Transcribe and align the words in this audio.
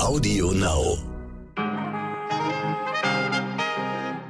Audio 0.00 0.52
Now. 0.52 0.96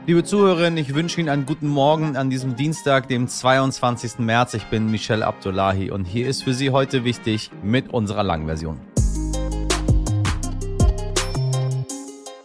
Liebe 0.06 0.24
Zuhörerinnen, 0.24 0.78
ich 0.78 0.94
wünsche 0.94 1.20
Ihnen 1.20 1.28
einen 1.28 1.44
guten 1.44 1.68
Morgen 1.68 2.16
an 2.16 2.30
diesem 2.30 2.56
Dienstag, 2.56 3.08
dem 3.08 3.28
22. 3.28 4.18
März. 4.18 4.54
Ich 4.54 4.64
bin 4.64 4.90
Michel 4.90 5.22
Abdullahi 5.22 5.90
und 5.90 6.06
hier 6.06 6.26
ist 6.26 6.42
für 6.44 6.54
Sie 6.54 6.70
heute 6.70 7.04
wichtig 7.04 7.50
mit 7.62 7.92
unserer 7.92 8.22
Langversion. 8.22 8.80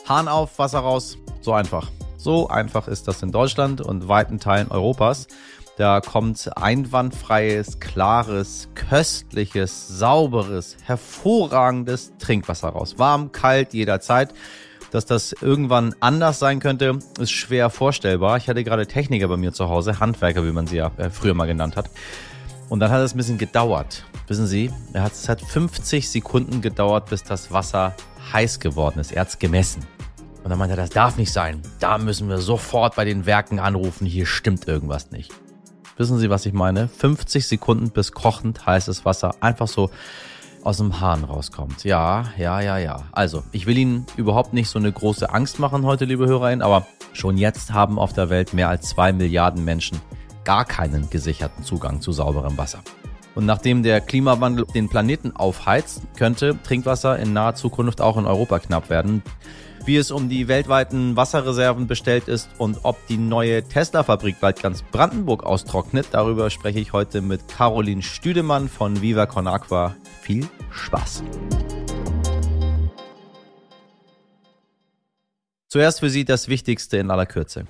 Hahn 0.07 0.27
auf, 0.27 0.59
Wasser 0.59 0.79
raus. 0.79 1.17
So 1.39 1.53
einfach. 1.53 1.89
So 2.17 2.49
einfach 2.49 2.89
ist 2.89 3.07
das 3.07 3.23
in 3.23 3.31
Deutschland 3.31 3.79
und 3.79 4.09
weiten 4.09 4.39
Teilen 4.39 4.69
Europas. 4.69 5.27
Da 5.75 6.01
kommt 6.01 6.51
einwandfreies, 6.55 7.79
klares, 7.79 8.69
köstliches, 8.75 9.87
sauberes, 9.87 10.77
hervorragendes 10.83 12.13
Trinkwasser 12.19 12.69
raus. 12.69 12.99
Warm, 12.99 13.31
kalt, 13.31 13.73
jederzeit. 13.73 14.33
Dass 14.91 15.07
das 15.07 15.33
irgendwann 15.41 15.95
anders 15.99 16.37
sein 16.37 16.59
könnte, 16.59 16.99
ist 17.19 17.31
schwer 17.31 17.71
vorstellbar. 17.71 18.37
Ich 18.37 18.47
hatte 18.47 18.63
gerade 18.63 18.85
Techniker 18.85 19.27
bei 19.27 19.37
mir 19.37 19.51
zu 19.51 19.67
Hause, 19.67 19.99
Handwerker, 19.99 20.45
wie 20.45 20.51
man 20.51 20.67
sie 20.67 20.75
ja 20.75 20.91
äh, 20.97 21.09
früher 21.09 21.33
mal 21.33 21.47
genannt 21.47 21.75
hat. 21.75 21.89
Und 22.69 22.79
dann 22.79 22.91
hat 22.91 23.01
es 23.01 23.15
ein 23.15 23.17
bisschen 23.17 23.39
gedauert. 23.39 24.05
Wissen 24.27 24.45
Sie, 24.45 24.71
es 24.93 25.27
hat 25.27 25.41
50 25.41 26.07
Sekunden 26.07 26.61
gedauert, 26.61 27.09
bis 27.09 27.23
das 27.23 27.51
Wasser 27.51 27.95
heiß 28.31 28.59
geworden 28.59 28.99
ist. 28.99 29.11
Er 29.11 29.21
hat 29.21 29.29
es 29.29 29.39
gemessen. 29.39 29.83
Und 30.43 30.49
dann 30.51 30.59
meinte 30.59 30.73
er, 30.73 30.77
das 30.77 30.91
darf 30.91 31.17
nicht 31.17 31.31
sein. 31.31 31.61
Da 31.79 31.97
müssen 31.97 32.29
wir 32.29 32.37
sofort 32.37 32.95
bei 32.95 33.05
den 33.05 33.25
Werken 33.25 33.59
anrufen. 33.59 34.05
Hier 34.05 34.27
stimmt 34.27 34.67
irgendwas 34.67 35.09
nicht. 35.09 35.31
Wissen 35.97 36.17
Sie, 36.17 36.29
was 36.29 36.45
ich 36.45 36.53
meine? 36.53 36.87
50 36.87 37.47
Sekunden 37.47 37.89
bis 37.91 38.11
kochend 38.13 38.65
heißes 38.65 39.05
Wasser 39.05 39.35
einfach 39.41 39.67
so 39.67 39.91
aus 40.63 40.77
dem 40.77 40.99
Hahn 40.99 41.23
rauskommt. 41.23 41.83
Ja, 41.83 42.25
ja, 42.37 42.61
ja, 42.61 42.77
ja. 42.77 43.03
Also, 43.11 43.43
ich 43.51 43.65
will 43.65 43.77
Ihnen 43.77 44.05
überhaupt 44.15 44.53
nicht 44.53 44.69
so 44.69 44.79
eine 44.79 44.91
große 44.91 45.29
Angst 45.29 45.59
machen 45.59 45.85
heute, 45.85 46.05
liebe 46.05 46.25
HörerInnen, 46.25 46.61
aber 46.61 46.87
schon 47.11 47.37
jetzt 47.37 47.73
haben 47.73 47.99
auf 47.99 48.13
der 48.13 48.29
Welt 48.29 48.53
mehr 48.53 48.69
als 48.69 48.89
zwei 48.89 49.13
Milliarden 49.13 49.63
Menschen 49.65 50.01
gar 50.45 50.65
keinen 50.65 51.09
gesicherten 51.09 51.63
Zugang 51.63 52.01
zu 52.01 52.11
sauberem 52.11 52.57
Wasser. 52.57 52.79
Und 53.35 53.45
nachdem 53.45 53.83
der 53.83 54.01
Klimawandel 54.01 54.65
den 54.73 54.89
Planeten 54.89 55.35
aufheizt, 55.35 56.03
könnte 56.17 56.57
Trinkwasser 56.63 57.17
in 57.19 57.33
naher 57.33 57.55
Zukunft 57.55 58.01
auch 58.01 58.17
in 58.17 58.25
Europa 58.25 58.59
knapp 58.59 58.89
werden 58.89 59.23
wie 59.85 59.97
es 59.97 60.11
um 60.11 60.29
die 60.29 60.47
weltweiten 60.47 61.15
Wasserreserven 61.15 61.87
bestellt 61.87 62.27
ist 62.27 62.49
und 62.57 62.79
ob 62.83 63.05
die 63.07 63.17
neue 63.17 63.63
Tesla-Fabrik 63.63 64.39
bald 64.39 64.61
ganz 64.61 64.81
Brandenburg 64.81 65.43
austrocknet. 65.43 66.07
Darüber 66.11 66.49
spreche 66.49 66.79
ich 66.79 66.93
heute 66.93 67.21
mit 67.21 67.47
Caroline 67.47 68.01
Stüdemann 68.01 68.69
von 68.69 69.01
Viva 69.01 69.25
Con 69.25 69.47
Aqua. 69.47 69.95
Viel 70.21 70.47
Spaß! 70.71 71.23
Zuerst 75.67 75.99
für 75.99 76.09
Sie 76.09 76.23
das 76.23 76.47
Wichtigste 76.47 76.97
in 76.97 77.09
aller 77.09 77.25
Kürze. 77.25 77.65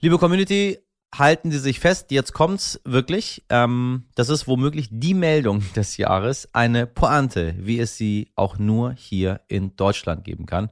Liebe 0.00 0.18
Community, 0.18 0.78
halten 1.14 1.50
Sie 1.50 1.58
sich 1.58 1.80
fest, 1.80 2.10
jetzt 2.10 2.32
kommt's 2.32 2.80
wirklich. 2.84 3.44
Ähm, 3.48 4.04
das 4.14 4.28
ist 4.28 4.46
womöglich 4.46 4.88
die 4.90 5.14
Meldung 5.14 5.62
des 5.76 5.96
Jahres, 5.96 6.48
eine 6.52 6.86
Pointe, 6.86 7.54
wie 7.58 7.80
es 7.80 7.96
sie 7.96 8.30
auch 8.34 8.58
nur 8.58 8.92
hier 8.92 9.40
in 9.48 9.76
Deutschland 9.76 10.24
geben 10.24 10.46
kann. 10.46 10.70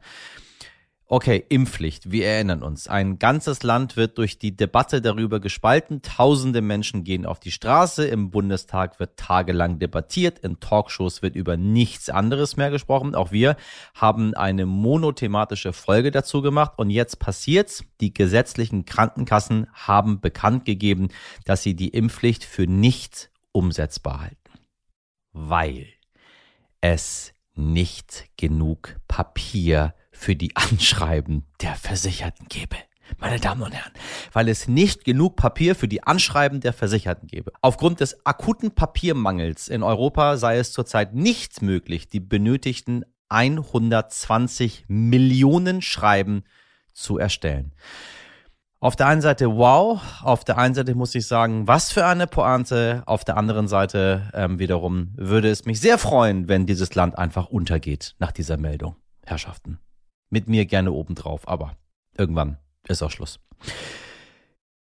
Okay, 1.08 1.44
Impfpflicht. 1.48 2.10
Wir 2.10 2.26
erinnern 2.26 2.64
uns. 2.64 2.88
Ein 2.88 3.20
ganzes 3.20 3.62
Land 3.62 3.96
wird 3.96 4.18
durch 4.18 4.40
die 4.40 4.56
Debatte 4.56 5.00
darüber 5.00 5.38
gespalten. 5.38 6.02
Tausende 6.02 6.60
Menschen 6.62 7.04
gehen 7.04 7.26
auf 7.26 7.38
die 7.38 7.52
Straße. 7.52 8.08
Im 8.08 8.32
Bundestag 8.32 8.98
wird 8.98 9.16
tagelang 9.16 9.78
debattiert. 9.78 10.40
In 10.40 10.58
Talkshows 10.58 11.22
wird 11.22 11.36
über 11.36 11.56
nichts 11.56 12.10
anderes 12.10 12.56
mehr 12.56 12.72
gesprochen. 12.72 13.14
Auch 13.14 13.30
wir 13.30 13.56
haben 13.94 14.34
eine 14.34 14.66
monothematische 14.66 15.72
Folge 15.72 16.10
dazu 16.10 16.42
gemacht. 16.42 16.72
Und 16.76 16.90
jetzt 16.90 17.20
passiert's. 17.20 17.84
Die 18.00 18.12
gesetzlichen 18.12 18.84
Krankenkassen 18.84 19.68
haben 19.74 20.20
bekannt 20.20 20.64
gegeben, 20.64 21.10
dass 21.44 21.62
sie 21.62 21.76
die 21.76 21.90
Impfpflicht 21.90 22.42
für 22.42 22.66
nicht 22.66 23.30
umsetzbar 23.52 24.22
halten. 24.22 24.58
Weil 25.32 25.86
es 26.80 27.32
nicht 27.54 28.28
genug 28.36 28.96
Papier 29.06 29.94
für 30.16 30.34
die 30.34 30.56
Anschreiben 30.56 31.44
der 31.60 31.74
Versicherten 31.74 32.48
gebe. 32.48 32.76
Meine 33.18 33.38
Damen 33.38 33.62
und 33.62 33.72
Herren, 33.72 33.92
weil 34.32 34.48
es 34.48 34.66
nicht 34.66 35.04
genug 35.04 35.36
Papier 35.36 35.74
für 35.76 35.88
die 35.88 36.02
Anschreiben 36.02 36.60
der 36.60 36.72
Versicherten 36.72 37.28
gebe. 37.28 37.52
Aufgrund 37.62 38.00
des 38.00 38.26
akuten 38.26 38.72
Papiermangels 38.72 39.68
in 39.68 39.82
Europa 39.82 40.36
sei 40.36 40.58
es 40.58 40.72
zurzeit 40.72 41.14
nicht 41.14 41.62
möglich, 41.62 42.08
die 42.08 42.20
benötigten 42.20 43.04
120 43.28 44.86
Millionen 44.88 45.82
Schreiben 45.82 46.44
zu 46.92 47.18
erstellen. 47.18 47.72
Auf 48.80 48.96
der 48.96 49.06
einen 49.06 49.22
Seite 49.22 49.56
wow, 49.56 50.00
auf 50.22 50.44
der 50.44 50.58
einen 50.58 50.74
Seite 50.74 50.94
muss 50.94 51.14
ich 51.14 51.26
sagen, 51.26 51.66
was 51.66 51.92
für 51.92 52.04
eine 52.04 52.26
Pointe, 52.26 53.02
auf 53.06 53.24
der 53.24 53.36
anderen 53.36 53.68
Seite 53.68 54.30
ähm, 54.34 54.58
wiederum 54.58 55.12
würde 55.16 55.48
es 55.48 55.64
mich 55.64 55.80
sehr 55.80 55.98
freuen, 55.98 56.48
wenn 56.48 56.66
dieses 56.66 56.94
Land 56.94 57.16
einfach 57.16 57.46
untergeht 57.46 58.14
nach 58.18 58.32
dieser 58.32 58.58
Meldung, 58.58 58.96
Herrschaften 59.24 59.78
mit 60.30 60.48
mir 60.48 60.66
gerne 60.66 60.92
obendrauf, 60.92 61.46
aber 61.48 61.76
irgendwann 62.16 62.58
ist 62.88 63.02
auch 63.02 63.10
Schluss. 63.10 63.40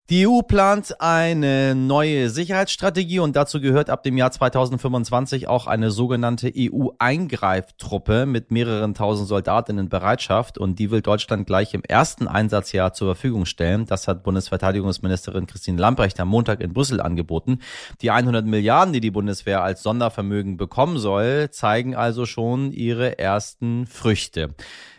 Die 0.09 0.27
EU 0.27 0.41
plant 0.41 0.99
eine 0.99 1.75
neue 1.75 2.29
Sicherheitsstrategie 2.29 3.19
und 3.19 3.37
dazu 3.37 3.61
gehört 3.61 3.89
ab 3.89 4.03
dem 4.03 4.17
Jahr 4.17 4.31
2025 4.31 5.47
auch 5.47 5.65
eine 5.65 5.91
sogenannte 5.91 6.51
EU-Eingreiftruppe 6.53 8.25
mit 8.25 8.51
mehreren 8.51 8.95
tausend 8.95 9.29
Soldaten 9.29 9.77
in 9.77 9.87
Bereitschaft 9.87 10.57
und 10.57 10.77
die 10.77 10.91
will 10.91 11.01
Deutschland 11.01 11.47
gleich 11.47 11.73
im 11.73 11.83
ersten 11.85 12.27
Einsatzjahr 12.27 12.91
zur 12.91 13.15
Verfügung 13.15 13.45
stellen. 13.45 13.85
Das 13.85 14.09
hat 14.09 14.23
Bundesverteidigungsministerin 14.23 15.47
Christine 15.47 15.79
Lamprecht 15.79 16.19
am 16.19 16.27
Montag 16.27 16.59
in 16.59 16.73
Brüssel 16.73 16.99
angeboten. 16.99 17.59
Die 18.01 18.11
100 18.11 18.45
Milliarden, 18.45 18.91
die 18.91 18.99
die 18.99 19.09
Bundeswehr 19.09 19.63
als 19.63 19.83
Sondervermögen 19.83 20.57
bekommen 20.57 20.97
soll, 20.97 21.49
zeigen 21.51 21.95
also 21.95 22.25
schon 22.25 22.73
ihre 22.73 23.19
ersten 23.19 23.87
Früchte. 23.87 24.53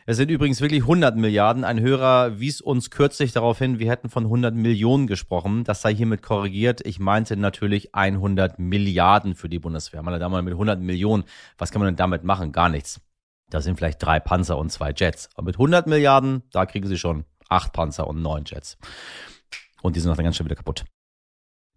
Es 0.07 0.19
sind 0.19 0.31
übrigens 0.31 0.61
wirklich 0.61 0.83
100 0.83 1.17
Milliarden. 1.17 1.65
Ein 1.65 1.81
Hörer 1.81 2.39
wies 2.39 2.61
uns 2.61 2.91
kürzlich 2.91 3.33
darauf 3.33 3.59
hin, 3.59 3.79
wir 3.79 3.91
hätten 3.91 4.11
von 4.11 4.25
100 4.25 4.55
Millionen 4.55 5.07
gesprochen. 5.07 5.65
Das 5.65 5.81
sei 5.81 5.95
hiermit 5.95 6.21
korrigiert. 6.21 6.85
Ich 6.85 6.99
meinte 6.99 7.39
natürlich 7.39 7.95
100 7.95 8.59
Milliarden 8.59 9.35
für 9.35 9.49
die 9.49 9.59
Bundeswehr. 9.59 10.03
Meine 10.03 10.19
Damen 10.19 10.35
und 10.35 10.37
Herren, 10.37 10.45
mit 10.45 10.53
100 10.53 10.79
Millionen, 10.81 11.25
was 11.57 11.71
kann 11.71 11.81
man 11.81 11.87
denn 11.87 11.97
damit 11.97 12.23
machen? 12.23 12.53
Gar 12.53 12.69
nichts. 12.69 13.01
Da 13.49 13.63
sind 13.63 13.79
vielleicht 13.79 14.03
drei 14.03 14.21
Panzer 14.21 14.59
und 14.59 14.71
zwei 14.71 14.93
Jets. 14.95 15.31
Aber 15.37 15.47
mit 15.47 15.55
100 15.55 15.87
Milliarden, 15.87 16.43
da 16.53 16.67
kriegen 16.67 16.87
sie 16.87 16.99
schon 16.99 17.25
acht 17.49 17.73
Panzer 17.73 18.07
und 18.07 18.21
neun 18.21 18.45
Jets. 18.45 18.77
Und 19.81 19.97
die 19.97 20.01
sind 20.01 20.15
dann 20.15 20.23
ganz 20.23 20.37
schnell 20.37 20.47
wieder 20.47 20.57
kaputt. 20.57 20.85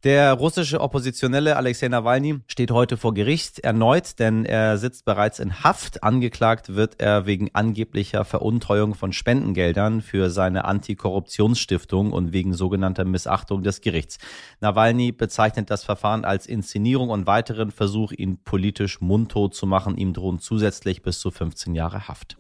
Der 0.04 0.34
russische 0.34 0.80
Oppositionelle 0.80 1.58
Alexei 1.58 1.88
Nawalny 1.88 2.42
steht 2.46 2.70
heute 2.70 2.98
vor 2.98 3.16
Gericht 3.16 3.60
erneut, 3.60 4.20
denn 4.20 4.46
er 4.46 4.78
sitzt 4.78 5.06
bereits 5.06 5.40
in 5.40 5.64
Haft. 5.64 6.04
Angeklagt 6.04 6.76
wird 6.76 7.02
er 7.02 7.26
wegen 7.26 7.50
angeblicher 7.54 8.24
Veruntreuung 8.24 8.94
von 8.94 9.12
Spendengeldern 9.12 10.04
für 10.04 10.30
seine 10.30 10.66
Antikorruptionsstiftung 10.66 12.14
und 12.14 12.32
wegen 12.32 12.54
sogenannter 12.54 13.06
Missachtung 13.06 13.64
des 13.64 13.82
Gerichts. 13.82 14.20
Nawalny 14.62 15.12
bezeichnet 15.12 15.72
das 15.72 15.84
Verfahren 15.84 16.26
als 16.26 16.46
Inszenierung 16.46 17.10
und 17.10 17.26
weiteren 17.26 17.72
Versuch, 17.72 18.12
ihn 18.12 18.38
politisch 18.44 19.02
mundtot 19.02 19.56
zu 19.56 19.66
machen. 19.66 19.98
Ihm 19.98 20.14
drohen 20.14 20.38
zusätzlich 20.38 21.02
bis 21.02 21.20
zu 21.20 21.32
15 21.32 21.74
Jahre 21.74 22.08
Haft. 22.08 22.38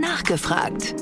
Nachgefragt. 0.00 0.94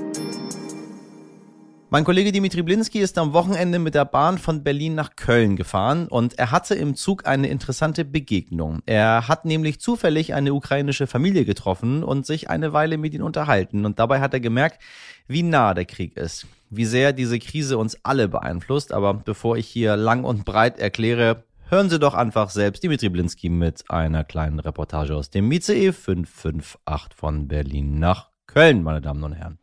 Mein 1.92 2.04
Kollege 2.04 2.30
Dimitri 2.30 2.62
Blinski 2.62 3.00
ist 3.00 3.18
am 3.18 3.32
Wochenende 3.32 3.80
mit 3.80 3.96
der 3.96 4.04
Bahn 4.04 4.38
von 4.38 4.62
Berlin 4.62 4.94
nach 4.94 5.16
Köln 5.16 5.56
gefahren 5.56 6.06
und 6.06 6.38
er 6.38 6.52
hatte 6.52 6.76
im 6.76 6.94
Zug 6.94 7.26
eine 7.26 7.48
interessante 7.48 8.04
Begegnung. 8.04 8.78
Er 8.86 9.26
hat 9.26 9.44
nämlich 9.44 9.80
zufällig 9.80 10.32
eine 10.32 10.54
ukrainische 10.54 11.08
Familie 11.08 11.44
getroffen 11.44 12.04
und 12.04 12.26
sich 12.26 12.48
eine 12.48 12.72
Weile 12.72 12.96
mit 12.96 13.12
ihnen 13.12 13.24
unterhalten 13.24 13.84
und 13.84 13.98
dabei 13.98 14.20
hat 14.20 14.32
er 14.32 14.38
gemerkt, 14.38 14.80
wie 15.26 15.42
nah 15.42 15.74
der 15.74 15.84
Krieg 15.84 16.16
ist, 16.16 16.46
wie 16.70 16.84
sehr 16.84 17.12
diese 17.12 17.40
Krise 17.40 17.76
uns 17.76 17.98
alle 18.04 18.28
beeinflusst. 18.28 18.92
Aber 18.92 19.12
bevor 19.12 19.56
ich 19.56 19.66
hier 19.66 19.96
lang 19.96 20.22
und 20.22 20.44
breit 20.44 20.78
erkläre, 20.78 21.42
hören 21.70 21.90
Sie 21.90 21.98
doch 21.98 22.14
einfach 22.14 22.50
selbst 22.50 22.84
Dimitri 22.84 23.08
Blinski 23.08 23.48
mit 23.48 23.82
einer 23.90 24.22
kleinen 24.22 24.60
Reportage 24.60 25.16
aus 25.16 25.30
dem 25.30 25.50
ICE 25.50 25.90
558 25.90 27.16
von 27.16 27.48
Berlin 27.48 27.98
nach 27.98 28.30
Köln, 28.46 28.84
meine 28.84 29.00
Damen 29.00 29.24
und 29.24 29.32
Herren. 29.32 29.58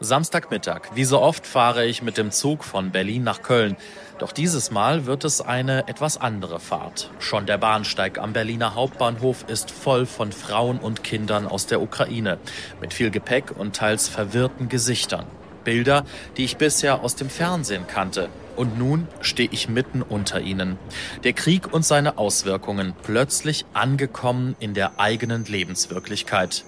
Samstagmittag. 0.00 0.90
Wie 0.94 1.04
so 1.04 1.20
oft 1.20 1.46
fahre 1.46 1.84
ich 1.84 2.02
mit 2.02 2.16
dem 2.18 2.30
Zug 2.30 2.64
von 2.64 2.90
Berlin 2.90 3.24
nach 3.24 3.42
Köln. 3.42 3.76
Doch 4.18 4.32
dieses 4.32 4.70
Mal 4.70 5.06
wird 5.06 5.24
es 5.24 5.40
eine 5.40 5.88
etwas 5.88 6.16
andere 6.16 6.60
Fahrt. 6.60 7.10
Schon 7.18 7.46
der 7.46 7.58
Bahnsteig 7.58 8.18
am 8.18 8.32
Berliner 8.32 8.74
Hauptbahnhof 8.74 9.44
ist 9.48 9.70
voll 9.70 10.06
von 10.06 10.32
Frauen 10.32 10.78
und 10.78 11.02
Kindern 11.02 11.46
aus 11.46 11.66
der 11.66 11.82
Ukraine. 11.82 12.38
Mit 12.80 12.94
viel 12.94 13.10
Gepäck 13.10 13.52
und 13.56 13.74
teils 13.74 14.08
verwirrten 14.08 14.68
Gesichtern. 14.68 15.26
Bilder, 15.64 16.04
die 16.36 16.44
ich 16.44 16.56
bisher 16.56 17.02
aus 17.02 17.16
dem 17.16 17.28
Fernsehen 17.28 17.86
kannte. 17.86 18.28
Und 18.58 18.76
nun 18.76 19.06
stehe 19.20 19.48
ich 19.52 19.68
mitten 19.68 20.02
unter 20.02 20.40
ihnen. 20.40 20.78
Der 21.22 21.32
Krieg 21.32 21.72
und 21.72 21.84
seine 21.84 22.18
Auswirkungen 22.18 22.92
plötzlich 23.04 23.64
angekommen 23.72 24.56
in 24.58 24.74
der 24.74 24.98
eigenen 24.98 25.44
Lebenswirklichkeit. 25.44 26.64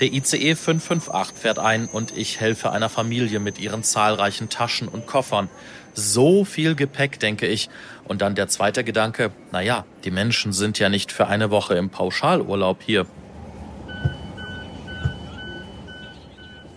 Der 0.00 0.12
ICE 0.12 0.54
558 0.54 1.38
fährt 1.38 1.58
ein 1.58 1.86
und 1.86 2.14
ich 2.14 2.40
helfe 2.40 2.72
einer 2.72 2.90
Familie 2.90 3.40
mit 3.40 3.58
ihren 3.58 3.82
zahlreichen 3.82 4.50
Taschen 4.50 4.86
und 4.86 5.06
Koffern. 5.06 5.48
So 5.94 6.44
viel 6.44 6.74
Gepäck, 6.74 7.18
denke 7.18 7.46
ich. 7.46 7.70
Und 8.04 8.20
dann 8.20 8.34
der 8.34 8.48
zweite 8.48 8.84
Gedanke, 8.84 9.30
naja, 9.50 9.86
die 10.04 10.10
Menschen 10.10 10.52
sind 10.52 10.78
ja 10.78 10.90
nicht 10.90 11.10
für 11.10 11.26
eine 11.26 11.50
Woche 11.50 11.74
im 11.74 11.88
Pauschalurlaub 11.88 12.82
hier. 12.84 13.06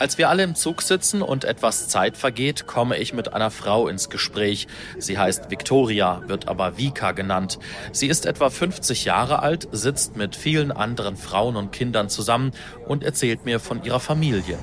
Als 0.03 0.17
wir 0.17 0.27
alle 0.27 0.43
im 0.43 0.53
Zug 0.53 0.81
sitzen 0.81 1.21
und 1.21 1.45
etwas 1.45 1.87
Zeit 1.87 2.17
vergeht, 2.17 2.67
komme 2.67 2.97
ich 2.97 3.13
mit 3.13 3.33
einer 3.33 3.49
Frau 3.49 3.87
ins 3.87 4.09
Gespräch. 4.09 4.67
Sie 4.97 5.17
heißt 5.17 5.49
Victoria, 5.49 6.21
wird 6.27 6.49
aber 6.49 6.77
Vika 6.77 7.13
genannt. 7.13 7.57
Sie 7.93 8.07
ist 8.07 8.25
etwa 8.25 8.49
50 8.49 9.05
Jahre 9.05 9.41
alt, 9.41 9.69
sitzt 9.71 10.17
mit 10.17 10.35
vielen 10.35 10.73
anderen 10.73 11.15
Frauen 11.15 11.55
und 11.55 11.71
Kindern 11.71 12.09
zusammen 12.09 12.51
und 12.85 13.01
erzählt 13.01 13.45
mir 13.45 13.61
von 13.61 13.81
ihrer 13.85 14.01
Familie. 14.01 14.59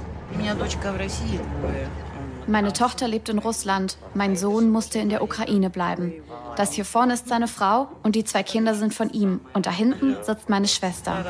Meine 2.50 2.72
Tochter 2.72 3.06
lebt 3.06 3.28
in 3.28 3.38
Russland. 3.38 3.96
Mein 4.14 4.34
Sohn 4.34 4.70
musste 4.70 4.98
in 4.98 5.08
der 5.08 5.22
Ukraine 5.22 5.70
bleiben. 5.70 6.12
Das 6.56 6.72
hier 6.72 6.84
vorne 6.84 7.14
ist 7.14 7.28
seine 7.28 7.46
Frau 7.46 7.86
und 8.02 8.16
die 8.16 8.24
zwei 8.24 8.42
Kinder 8.42 8.74
sind 8.74 8.92
von 8.92 9.08
ihm. 9.10 9.40
Und 9.54 9.66
da 9.66 9.70
hinten 9.70 10.16
sitzt 10.22 10.50
meine 10.50 10.66
Schwester. 10.66 11.24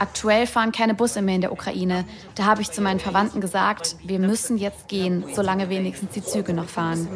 Aktuell 0.00 0.46
fahren 0.46 0.72
keine 0.72 0.94
Busse 0.94 1.20
mehr 1.20 1.34
in 1.34 1.42
der 1.42 1.52
Ukraine. 1.52 2.06
Da 2.34 2.46
habe 2.46 2.62
ich 2.62 2.70
zu 2.70 2.80
meinen 2.80 3.00
Verwandten 3.00 3.42
gesagt, 3.42 3.96
wir 4.02 4.18
müssen 4.18 4.56
jetzt 4.56 4.88
gehen, 4.88 5.24
solange 5.34 5.68
wenigstens 5.68 6.12
die 6.12 6.24
Züge 6.24 6.54
noch 6.54 6.68
fahren. 6.68 7.06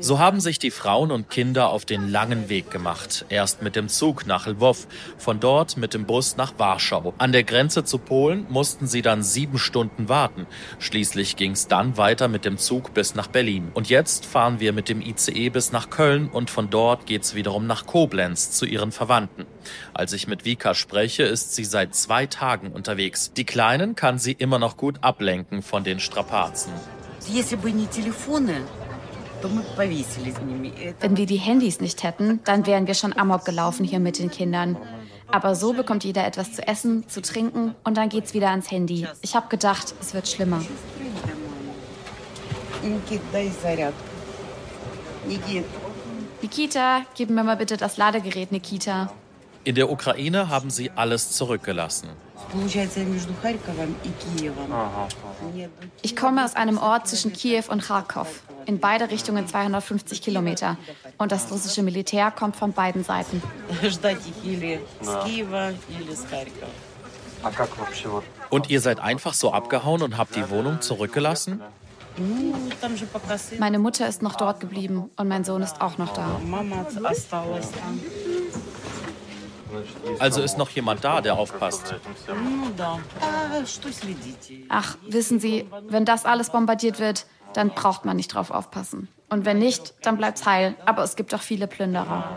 So 0.00 0.18
haben 0.18 0.40
sich 0.40 0.58
die 0.58 0.70
Frauen 0.70 1.10
und 1.12 1.28
Kinder 1.28 1.68
auf 1.68 1.84
den 1.84 2.08
langen 2.08 2.48
Weg 2.48 2.70
gemacht. 2.70 3.26
Erst 3.28 3.62
mit 3.62 3.76
dem 3.76 3.88
Zug 3.88 4.26
nach 4.26 4.46
Lwów, 4.46 4.86
von 5.18 5.38
dort 5.38 5.76
mit 5.76 5.92
dem 5.92 6.06
Bus 6.06 6.38
nach 6.38 6.54
Warschau. 6.56 7.12
An 7.18 7.32
der 7.32 7.44
Grenze 7.44 7.84
zu 7.84 7.98
Polen 7.98 8.46
mussten 8.48 8.86
sie 8.86 9.02
dann 9.06 9.22
sieben 9.22 9.58
Stunden 9.58 10.08
warten. 10.08 10.46
Schließlich 10.78 11.36
ging 11.36 11.52
es 11.52 11.68
dann 11.68 11.96
weiter 11.96 12.28
mit 12.28 12.44
dem 12.44 12.58
Zug 12.58 12.94
bis 12.94 13.14
nach 13.14 13.26
Berlin. 13.26 13.70
Und 13.74 13.88
jetzt 13.88 14.26
fahren 14.26 14.60
wir 14.60 14.72
mit 14.72 14.88
dem 14.88 15.00
ICE 15.00 15.50
bis 15.50 15.72
nach 15.72 15.90
Köln 15.90 16.28
und 16.28 16.50
von 16.50 16.70
dort 16.70 17.06
geht 17.06 17.22
es 17.22 17.34
wiederum 17.34 17.66
nach 17.66 17.86
Koblenz 17.86 18.50
zu 18.50 18.66
ihren 18.66 18.92
Verwandten. 18.92 19.46
Als 19.92 20.12
ich 20.12 20.26
mit 20.26 20.44
Vika 20.44 20.74
spreche, 20.74 21.22
ist 21.22 21.54
sie 21.54 21.64
seit 21.64 21.94
zwei 21.94 22.26
Tagen 22.26 22.72
unterwegs. 22.72 23.32
Die 23.32 23.44
Kleinen 23.44 23.94
kann 23.94 24.18
sie 24.18 24.32
immer 24.32 24.58
noch 24.58 24.76
gut 24.76 24.98
ablenken 25.02 25.62
von 25.62 25.84
den 25.84 26.00
Strapazen. 26.00 26.72
Wenn 31.00 31.16
wir 31.16 31.26
die 31.26 31.36
Handys 31.36 31.80
nicht 31.80 32.02
hätten, 32.02 32.40
dann 32.44 32.66
wären 32.66 32.86
wir 32.86 32.94
schon 32.94 33.12
amok 33.12 33.44
gelaufen 33.44 33.84
hier 33.84 34.00
mit 34.00 34.18
den 34.18 34.30
Kindern. 34.30 34.76
Aber 35.34 35.56
so 35.56 35.72
bekommt 35.72 36.04
jeder 36.04 36.24
etwas 36.24 36.52
zu 36.52 36.64
essen, 36.64 37.08
zu 37.08 37.20
trinken 37.20 37.74
und 37.82 37.96
dann 37.96 38.08
geht's 38.08 38.34
wieder 38.34 38.50
ans 38.50 38.70
Handy. 38.70 39.08
Ich 39.20 39.34
habe 39.34 39.48
gedacht, 39.48 39.92
es 40.00 40.14
wird 40.14 40.28
schlimmer. 40.28 40.62
Nikita, 46.40 47.00
gib 47.16 47.30
mir 47.30 47.42
mal 47.42 47.56
bitte 47.56 47.76
das 47.76 47.96
Ladegerät, 47.96 48.52
Nikita. 48.52 49.10
In 49.64 49.74
der 49.74 49.90
Ukraine 49.90 50.50
haben 50.50 50.70
sie 50.70 50.92
alles 50.94 51.32
zurückgelassen. 51.32 52.10
Ich 56.02 56.16
komme 56.16 56.44
aus 56.44 56.54
einem 56.56 56.78
Ort 56.78 57.08
zwischen 57.08 57.32
Kiew 57.32 57.64
und 57.68 57.82
Kharkov. 57.82 58.42
In 58.66 58.80
beide 58.80 59.10
Richtungen 59.10 59.46
250 59.46 60.22
Kilometer. 60.22 60.76
Und 61.18 61.32
das 61.32 61.50
russische 61.50 61.82
Militär 61.82 62.30
kommt 62.30 62.56
von 62.56 62.72
beiden 62.72 63.04
Seiten. 63.04 63.42
Und 68.50 68.70
ihr 68.70 68.80
seid 68.80 69.00
einfach 69.00 69.34
so 69.34 69.52
abgehauen 69.52 70.02
und 70.02 70.16
habt 70.16 70.34
die 70.34 70.48
Wohnung 70.48 70.80
zurückgelassen? 70.80 71.60
Meine 73.58 73.78
Mutter 73.78 74.06
ist 74.06 74.22
noch 74.22 74.36
dort 74.36 74.60
geblieben 74.60 75.10
und 75.16 75.28
mein 75.28 75.44
Sohn 75.44 75.62
ist 75.62 75.80
auch 75.80 75.98
noch 75.98 76.12
da. 76.14 76.40
Also 80.18 80.42
ist 80.42 80.58
noch 80.58 80.70
jemand 80.70 81.04
da, 81.04 81.20
der 81.20 81.34
aufpasst. 81.34 81.94
Ach, 84.68 84.96
wissen 85.06 85.40
Sie, 85.40 85.66
wenn 85.88 86.04
das 86.04 86.24
alles 86.24 86.50
bombardiert 86.50 86.98
wird, 86.98 87.26
dann 87.52 87.70
braucht 87.70 88.04
man 88.04 88.16
nicht 88.16 88.28
drauf 88.28 88.50
aufpassen. 88.50 89.08
Und 89.28 89.44
wenn 89.44 89.58
nicht, 89.58 89.94
dann 90.02 90.16
bleibt's 90.16 90.46
heil. 90.46 90.74
Aber 90.84 91.02
es 91.02 91.16
gibt 91.16 91.34
auch 91.34 91.42
viele 91.42 91.66
Plünderer. 91.66 92.30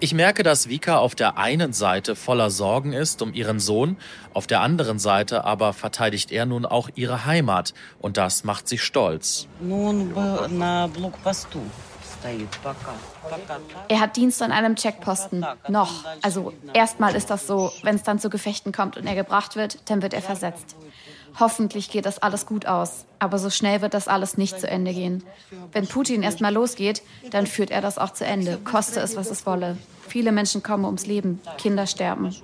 Ich 0.00 0.12
merke, 0.12 0.42
dass 0.42 0.68
Vika 0.68 0.98
auf 0.98 1.14
der 1.14 1.38
einen 1.38 1.72
Seite 1.72 2.14
voller 2.14 2.50
Sorgen 2.50 2.92
ist 2.92 3.22
um 3.22 3.32
ihren 3.32 3.58
Sohn, 3.58 3.96
auf 4.34 4.46
der 4.46 4.60
anderen 4.60 4.98
Seite 4.98 5.44
aber 5.44 5.72
verteidigt 5.72 6.30
er 6.30 6.44
nun 6.46 6.66
auch 6.66 6.90
ihre 6.94 7.24
Heimat. 7.24 7.72
Und 8.00 8.16
das 8.16 8.44
macht 8.44 8.68
sie 8.68 8.76
stolz. 8.76 9.46
Er 13.88 14.00
hat 14.00 14.16
Dienst 14.16 14.42
an 14.42 14.52
einem 14.52 14.76
Checkposten. 14.76 15.44
Noch. 15.68 16.04
Also 16.22 16.52
erstmal 16.72 17.14
ist 17.14 17.30
das 17.30 17.46
so, 17.46 17.72
wenn 17.82 17.96
es 17.96 18.02
dann 18.02 18.18
zu 18.18 18.30
Gefechten 18.30 18.72
kommt 18.72 18.96
und 18.96 19.06
er 19.06 19.14
gebracht 19.14 19.56
wird, 19.56 19.78
dann 19.90 20.02
wird 20.02 20.14
er 20.14 20.22
versetzt. 20.22 20.76
Hoffentlich 21.38 21.90
geht 21.90 22.06
das 22.06 22.20
alles 22.20 22.46
gut 22.46 22.66
aus. 22.66 23.06
Aber 23.18 23.38
so 23.38 23.50
schnell 23.50 23.80
wird 23.82 23.94
das 23.94 24.08
alles 24.08 24.36
nicht 24.38 24.58
zu 24.58 24.68
Ende 24.68 24.92
gehen. 24.92 25.24
Wenn 25.72 25.86
Putin 25.86 26.22
erstmal 26.22 26.52
losgeht, 26.52 27.02
dann 27.30 27.46
führt 27.46 27.70
er 27.70 27.80
das 27.80 27.98
auch 27.98 28.12
zu 28.12 28.24
Ende, 28.24 28.58
koste 28.58 29.00
es, 29.00 29.16
was 29.16 29.30
es 29.30 29.44
wolle. 29.46 29.76
Viele 30.06 30.32
Menschen 30.32 30.62
kommen 30.62 30.84
ums 30.84 31.06
Leben, 31.06 31.40
Kinder 31.58 31.86
sterben. 31.86 32.34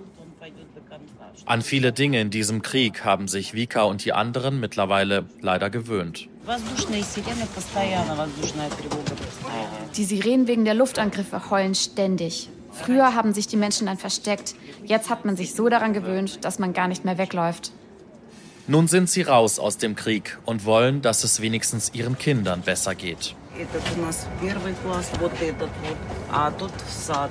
An 1.46 1.62
viele 1.62 1.92
Dinge 1.92 2.20
in 2.20 2.30
diesem 2.30 2.62
Krieg 2.62 3.04
haben 3.04 3.28
sich 3.28 3.54
Vika 3.54 3.82
und 3.82 4.04
die 4.04 4.12
anderen 4.12 4.60
mittlerweile 4.60 5.26
leider 5.40 5.70
gewöhnt. 5.70 6.28
Die 9.96 10.04
Sirenen 10.04 10.46
wegen 10.46 10.64
der 10.64 10.74
Luftangriffe 10.74 11.50
heulen 11.50 11.74
ständig. 11.74 12.48
Früher 12.72 13.14
haben 13.14 13.34
sich 13.34 13.48
die 13.48 13.56
Menschen 13.56 13.86
dann 13.86 13.98
versteckt. 13.98 14.54
Jetzt 14.84 15.10
hat 15.10 15.24
man 15.24 15.36
sich 15.36 15.54
so 15.54 15.68
daran 15.68 15.92
gewöhnt, 15.92 16.44
dass 16.44 16.58
man 16.58 16.72
gar 16.72 16.88
nicht 16.88 17.04
mehr 17.04 17.18
wegläuft. 17.18 17.72
Nun 18.66 18.86
sind 18.86 19.10
sie 19.10 19.22
raus 19.22 19.58
aus 19.58 19.78
dem 19.78 19.96
Krieg 19.96 20.38
und 20.44 20.64
wollen, 20.64 21.02
dass 21.02 21.24
es 21.24 21.40
wenigstens 21.40 21.90
ihren 21.92 22.16
Kindern 22.16 22.62
besser 22.62 22.94
geht. 22.94 23.34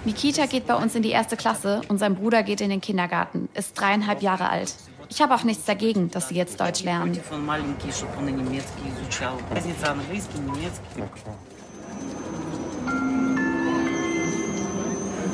Nikita 0.05 0.45
geht 0.45 0.67
bei 0.67 0.75
uns 0.75 0.95
in 0.95 1.01
die 1.01 1.11
erste 1.11 1.37
Klasse 1.37 1.81
und 1.87 1.97
sein 1.97 2.15
Bruder 2.15 2.43
geht 2.43 2.59
in 2.61 2.69
den 2.69 2.81
Kindergarten, 2.81 3.47
ist 3.53 3.79
dreieinhalb 3.79 4.21
Jahre 4.21 4.49
alt. 4.49 4.75
Ich 5.09 5.21
habe 5.21 5.33
auch 5.33 5.43
nichts 5.43 5.65
dagegen, 5.65 6.11
dass 6.11 6.29
sie 6.29 6.35
jetzt 6.35 6.59
Deutsch 6.59 6.83
lernen. 6.83 7.19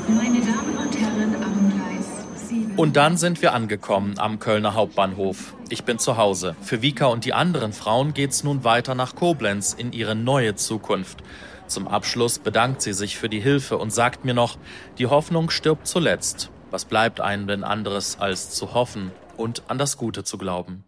Meine 0.08 0.40
Damen 0.40 0.78
und 0.78 1.00
Herren 1.00 1.36
am 1.44 1.72
Gleis 1.72 2.50
7. 2.50 2.76
Und 2.76 2.96
dann 2.96 3.18
sind 3.18 3.42
wir 3.42 3.54
angekommen 3.54 4.20
am 4.20 4.38
Kölner 4.40 4.76
Hauptbahnhof. 4.76 5.56
Ich 5.70 5.84
bin 5.84 5.98
zu 5.98 6.18
Hause. 6.18 6.56
Für 6.62 6.82
Vika 6.82 7.08
und 7.08 7.26
die 7.26 7.34
anderen 7.34 7.74
Frauen 7.74 8.14
geht's 8.14 8.44
nun 8.44 8.64
weiter 8.64 8.94
nach 8.94 9.16
Koblenz 9.16 9.74
in 9.74 9.94
ihre 9.94 10.16
neue 10.16 10.56
Zukunft. 10.56 11.24
Zum 11.68 11.88
Abschluss 11.88 12.38
bedankt 12.40 12.84
sie 12.84 12.94
sich 12.94 13.18
für 13.18 13.30
die 13.30 13.40
Hilfe 13.40 13.78
und 13.78 13.92
sagt 13.92 14.26
mir 14.26 14.36
noch, 14.36 14.58
die 15.00 15.08
Hoffnung 15.08 15.50
stirbt 15.50 15.88
zuletzt. 15.88 16.52
Was 16.70 16.86
bleibt 16.86 17.20
einem 17.20 17.48
denn 17.48 17.64
anderes, 17.64 18.18
als 18.20 18.52
zu 18.52 18.74
hoffen 18.74 19.12
und 19.38 19.64
an 19.70 19.80
das 19.80 19.98
Gute 19.98 20.24
zu 20.24 20.38
glauben? 20.38 20.85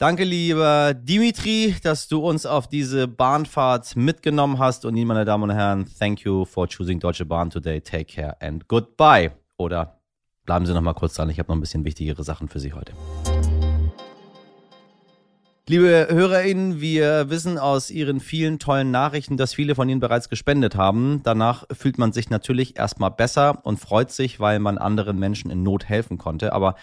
Danke, 0.00 0.22
lieber 0.22 0.94
Dimitri, 0.94 1.74
dass 1.82 2.06
du 2.06 2.20
uns 2.20 2.46
auf 2.46 2.68
diese 2.68 3.08
Bahnfahrt 3.08 3.96
mitgenommen 3.96 4.60
hast. 4.60 4.84
Und 4.84 4.94
Ihnen, 4.94 5.08
meine 5.08 5.24
Damen 5.24 5.50
und 5.50 5.50
Herren, 5.50 5.90
thank 5.98 6.20
you 6.20 6.44
for 6.44 6.68
choosing 6.68 7.00
Deutsche 7.00 7.26
Bahn 7.26 7.50
today. 7.50 7.80
Take 7.80 8.04
care 8.04 8.40
and 8.40 8.68
goodbye. 8.68 9.32
Oder 9.56 9.98
bleiben 10.46 10.66
Sie 10.66 10.72
noch 10.72 10.82
mal 10.82 10.94
kurz 10.94 11.14
dran. 11.14 11.28
Ich 11.30 11.40
habe 11.40 11.48
noch 11.48 11.56
ein 11.56 11.60
bisschen 11.60 11.84
wichtigere 11.84 12.22
Sachen 12.22 12.48
für 12.48 12.60
Sie 12.60 12.74
heute. 12.74 12.92
Liebe 15.68 16.06
HörerInnen, 16.08 16.80
wir 16.80 17.28
wissen 17.28 17.58
aus 17.58 17.90
Ihren 17.90 18.20
vielen 18.20 18.60
tollen 18.60 18.92
Nachrichten, 18.92 19.36
dass 19.36 19.52
viele 19.52 19.74
von 19.74 19.88
Ihnen 19.88 19.98
bereits 19.98 20.28
gespendet 20.28 20.76
haben. 20.76 21.22
Danach 21.24 21.64
fühlt 21.72 21.98
man 21.98 22.12
sich 22.12 22.30
natürlich 22.30 22.78
erstmal 22.78 23.10
besser 23.10 23.58
und 23.64 23.80
freut 23.80 24.12
sich, 24.12 24.38
weil 24.38 24.60
man 24.60 24.78
anderen 24.78 25.18
Menschen 25.18 25.50
in 25.50 25.64
Not 25.64 25.88
helfen 25.88 26.18
konnte. 26.18 26.52
Aber 26.52 26.76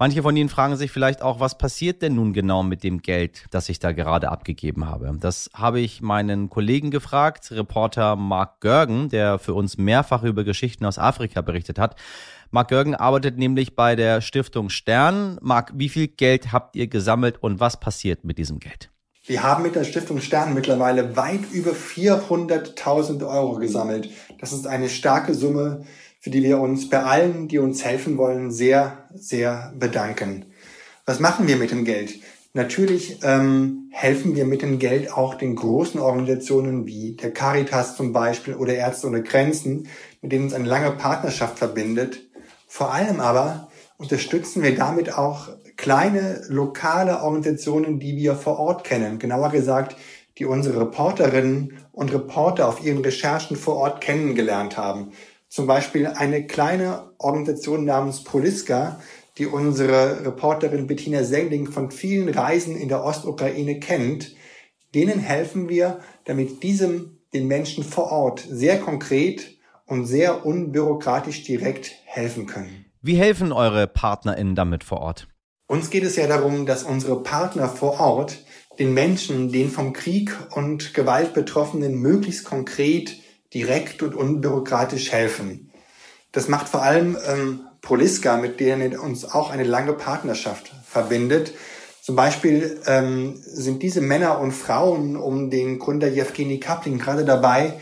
Manche 0.00 0.22
von 0.22 0.34
Ihnen 0.34 0.48
fragen 0.48 0.76
sich 0.76 0.90
vielleicht 0.90 1.20
auch, 1.20 1.40
was 1.40 1.58
passiert 1.58 2.00
denn 2.00 2.14
nun 2.14 2.32
genau 2.32 2.62
mit 2.62 2.84
dem 2.84 3.02
Geld, 3.02 3.44
das 3.50 3.68
ich 3.68 3.80
da 3.80 3.92
gerade 3.92 4.30
abgegeben 4.30 4.86
habe? 4.86 5.14
Das 5.20 5.50
habe 5.52 5.78
ich 5.78 6.00
meinen 6.00 6.48
Kollegen 6.48 6.90
gefragt, 6.90 7.50
Reporter 7.50 8.16
Mark 8.16 8.60
Görgen, 8.60 9.10
der 9.10 9.38
für 9.38 9.52
uns 9.52 9.76
mehrfach 9.76 10.22
über 10.22 10.42
Geschichten 10.42 10.86
aus 10.86 10.98
Afrika 10.98 11.42
berichtet 11.42 11.78
hat. 11.78 11.96
Mark 12.50 12.68
Görgen 12.68 12.94
arbeitet 12.94 13.36
nämlich 13.36 13.76
bei 13.76 13.94
der 13.94 14.22
Stiftung 14.22 14.70
Stern. 14.70 15.38
Mark, 15.42 15.72
wie 15.74 15.90
viel 15.90 16.08
Geld 16.08 16.50
habt 16.50 16.76
ihr 16.76 16.86
gesammelt 16.86 17.36
und 17.42 17.60
was 17.60 17.78
passiert 17.78 18.24
mit 18.24 18.38
diesem 18.38 18.58
Geld? 18.58 18.88
Wir 19.26 19.42
haben 19.42 19.62
mit 19.62 19.74
der 19.74 19.84
Stiftung 19.84 20.22
Stern 20.22 20.54
mittlerweile 20.54 21.14
weit 21.14 21.52
über 21.52 21.72
400.000 21.72 23.28
Euro 23.28 23.56
gesammelt. 23.56 24.08
Das 24.40 24.54
ist 24.54 24.66
eine 24.66 24.88
starke 24.88 25.34
Summe, 25.34 25.84
für 26.20 26.30
die 26.30 26.42
wir 26.42 26.60
uns 26.60 26.88
bei 26.88 27.02
allen, 27.02 27.48
die 27.48 27.58
uns 27.58 27.84
helfen 27.84 28.18
wollen, 28.18 28.52
sehr, 28.52 29.08
sehr 29.14 29.72
bedanken. 29.76 30.46
Was 31.06 31.18
machen 31.18 31.48
wir 31.48 31.56
mit 31.56 31.70
dem 31.70 31.84
Geld? 31.84 32.14
Natürlich 32.52 33.20
ähm, 33.22 33.88
helfen 33.90 34.34
wir 34.36 34.44
mit 34.44 34.60
dem 34.62 34.78
Geld 34.78 35.12
auch 35.12 35.34
den 35.34 35.56
großen 35.56 36.00
Organisationen 36.00 36.86
wie 36.86 37.12
der 37.12 37.32
Caritas 37.32 37.96
zum 37.96 38.12
Beispiel 38.12 38.54
oder 38.54 38.74
Ärzte 38.74 39.06
ohne 39.06 39.22
Grenzen, 39.22 39.88
mit 40.20 40.32
denen 40.32 40.44
uns 40.44 40.54
eine 40.54 40.68
lange 40.68 40.90
Partnerschaft 40.90 41.58
verbindet. 41.58 42.20
Vor 42.66 42.92
allem 42.92 43.20
aber 43.20 43.68
unterstützen 43.96 44.62
wir 44.62 44.74
damit 44.74 45.16
auch 45.16 45.48
kleine 45.76 46.42
lokale 46.48 47.22
Organisationen, 47.22 47.98
die 47.98 48.16
wir 48.16 48.34
vor 48.34 48.58
Ort 48.58 48.84
kennen. 48.84 49.18
Genauer 49.18 49.50
gesagt, 49.50 49.96
die 50.38 50.44
unsere 50.44 50.80
Reporterinnen 50.80 51.78
und 51.92 52.12
Reporter 52.12 52.68
auf 52.68 52.84
ihren 52.84 53.02
Recherchen 53.02 53.56
vor 53.56 53.76
Ort 53.76 54.00
kennengelernt 54.00 54.76
haben. 54.76 55.12
Zum 55.50 55.66
Beispiel 55.66 56.06
eine 56.06 56.46
kleine 56.46 57.10
Organisation 57.18 57.84
namens 57.84 58.22
Poliska, 58.22 59.00
die 59.36 59.46
unsere 59.46 60.24
Reporterin 60.24 60.86
Bettina 60.86 61.24
Sengling 61.24 61.66
von 61.66 61.90
vielen 61.90 62.28
Reisen 62.28 62.76
in 62.76 62.88
der 62.88 63.04
Ostukraine 63.04 63.80
kennt. 63.80 64.36
Denen 64.94 65.18
helfen 65.18 65.68
wir, 65.68 65.98
damit 66.24 66.62
diesem 66.62 67.18
den 67.34 67.48
Menschen 67.48 67.82
vor 67.82 68.12
Ort 68.12 68.46
sehr 68.48 68.78
konkret 68.78 69.58
und 69.86 70.06
sehr 70.06 70.46
unbürokratisch 70.46 71.42
direkt 71.42 71.96
helfen 72.04 72.46
können. 72.46 72.84
Wie 73.02 73.16
helfen 73.16 73.50
eure 73.50 73.88
PartnerInnen 73.88 74.54
damit 74.54 74.84
vor 74.84 75.00
Ort? 75.00 75.26
Uns 75.66 75.90
geht 75.90 76.04
es 76.04 76.14
ja 76.14 76.28
darum, 76.28 76.64
dass 76.64 76.84
unsere 76.84 77.24
Partner 77.24 77.68
vor 77.68 77.98
Ort 77.98 78.44
den 78.78 78.94
Menschen, 78.94 79.50
den 79.50 79.68
vom 79.68 79.92
Krieg 79.94 80.32
und 80.54 80.94
Gewalt 80.94 81.34
Betroffenen 81.34 81.96
möglichst 81.96 82.44
konkret 82.44 83.16
direkt 83.54 84.02
und 84.02 84.14
unbürokratisch 84.14 85.12
helfen. 85.12 85.70
Das 86.32 86.48
macht 86.48 86.68
vor 86.68 86.82
allem 86.82 87.16
ähm, 87.26 87.60
Poliska, 87.82 88.36
mit 88.36 88.60
denen 88.60 88.96
uns 88.96 89.24
auch 89.24 89.50
eine 89.50 89.64
lange 89.64 89.94
Partnerschaft 89.94 90.72
verbindet. 90.84 91.52
Zum 92.02 92.16
Beispiel 92.16 92.80
ähm, 92.86 93.36
sind 93.42 93.82
diese 93.82 94.00
Männer 94.00 94.40
und 94.40 94.52
Frauen 94.52 95.16
um 95.16 95.50
den 95.50 95.78
Gründer 95.78 96.08
Jewgeni 96.08 96.60
Kapling 96.60 96.98
gerade 96.98 97.24
dabei, 97.24 97.74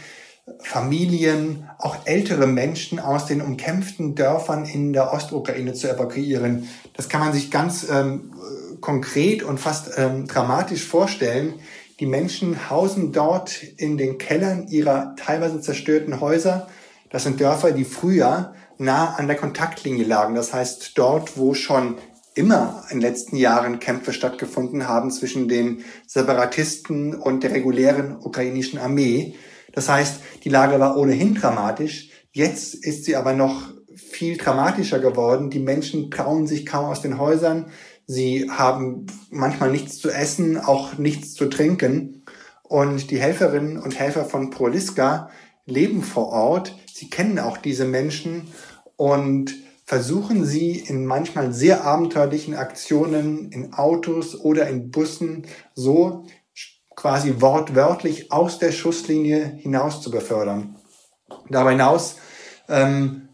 Familien, 0.60 1.68
auch 1.78 1.96
ältere 2.06 2.46
Menschen 2.46 3.00
aus 3.00 3.26
den 3.26 3.42
umkämpften 3.42 4.14
Dörfern 4.14 4.64
in 4.64 4.92
der 4.92 5.12
Ostukraine 5.12 5.74
zu 5.74 5.90
evakuieren. 5.90 6.68
Das 6.94 7.08
kann 7.08 7.20
man 7.20 7.32
sich 7.32 7.50
ganz 7.50 7.86
ähm, 7.90 8.32
konkret 8.80 9.42
und 9.42 9.58
fast 9.58 9.90
ähm, 9.96 10.26
dramatisch 10.26 10.84
vorstellen. 10.84 11.54
Die 12.00 12.06
Menschen 12.06 12.70
hausen 12.70 13.10
dort 13.12 13.60
in 13.76 13.98
den 13.98 14.18
Kellern 14.18 14.68
ihrer 14.68 15.16
teilweise 15.16 15.60
zerstörten 15.60 16.20
Häuser. 16.20 16.68
Das 17.10 17.24
sind 17.24 17.40
Dörfer, 17.40 17.72
die 17.72 17.84
früher 17.84 18.54
nah 18.78 19.14
an 19.16 19.26
der 19.26 19.36
Kontaktlinie 19.36 20.04
lagen. 20.04 20.36
Das 20.36 20.54
heißt, 20.54 20.96
dort, 20.96 21.36
wo 21.36 21.54
schon 21.54 21.96
immer 22.36 22.84
in 22.90 23.00
den 23.00 23.10
letzten 23.10 23.34
Jahren 23.36 23.80
Kämpfe 23.80 24.12
stattgefunden 24.12 24.86
haben 24.86 25.10
zwischen 25.10 25.48
den 25.48 25.82
Separatisten 26.06 27.16
und 27.16 27.42
der 27.42 27.52
regulären 27.52 28.16
ukrainischen 28.20 28.78
Armee. 28.78 29.34
Das 29.72 29.88
heißt, 29.88 30.20
die 30.44 30.50
Lage 30.50 30.78
war 30.78 30.96
ohnehin 30.96 31.34
dramatisch. 31.34 32.10
Jetzt 32.30 32.74
ist 32.74 33.06
sie 33.06 33.16
aber 33.16 33.32
noch 33.32 33.72
viel 33.96 34.36
dramatischer 34.36 35.00
geworden. 35.00 35.50
Die 35.50 35.58
Menschen 35.58 36.12
trauen 36.12 36.46
sich 36.46 36.64
kaum 36.64 36.84
aus 36.84 37.02
den 37.02 37.18
Häusern. 37.18 37.72
Sie 38.10 38.50
haben 38.50 39.06
manchmal 39.30 39.70
nichts 39.70 39.98
zu 39.98 40.10
essen, 40.10 40.56
auch 40.58 40.96
nichts 40.96 41.34
zu 41.34 41.44
trinken. 41.44 42.24
Und 42.62 43.10
die 43.10 43.20
Helferinnen 43.20 43.76
und 43.76 43.98
Helfer 43.98 44.24
von 44.24 44.48
Proliska 44.48 45.28
leben 45.66 46.02
vor 46.02 46.28
Ort. 46.28 46.74
Sie 46.90 47.10
kennen 47.10 47.38
auch 47.38 47.58
diese 47.58 47.84
Menschen 47.84 48.48
und 48.96 49.54
versuchen 49.84 50.46
sie 50.46 50.72
in 50.72 51.04
manchmal 51.04 51.52
sehr 51.52 51.84
abenteuerlichen 51.84 52.54
Aktionen 52.54 53.52
in 53.52 53.74
Autos 53.74 54.40
oder 54.40 54.68
in 54.68 54.90
Bussen 54.90 55.46
so 55.74 56.24
quasi 56.96 57.42
wortwörtlich 57.42 58.32
aus 58.32 58.58
der 58.58 58.72
Schusslinie 58.72 59.44
hinaus 59.58 60.00
zu 60.00 60.10
befördern. 60.10 60.76
Darüber 61.50 61.72
hinaus 61.72 62.16
ähm, 62.68 63.27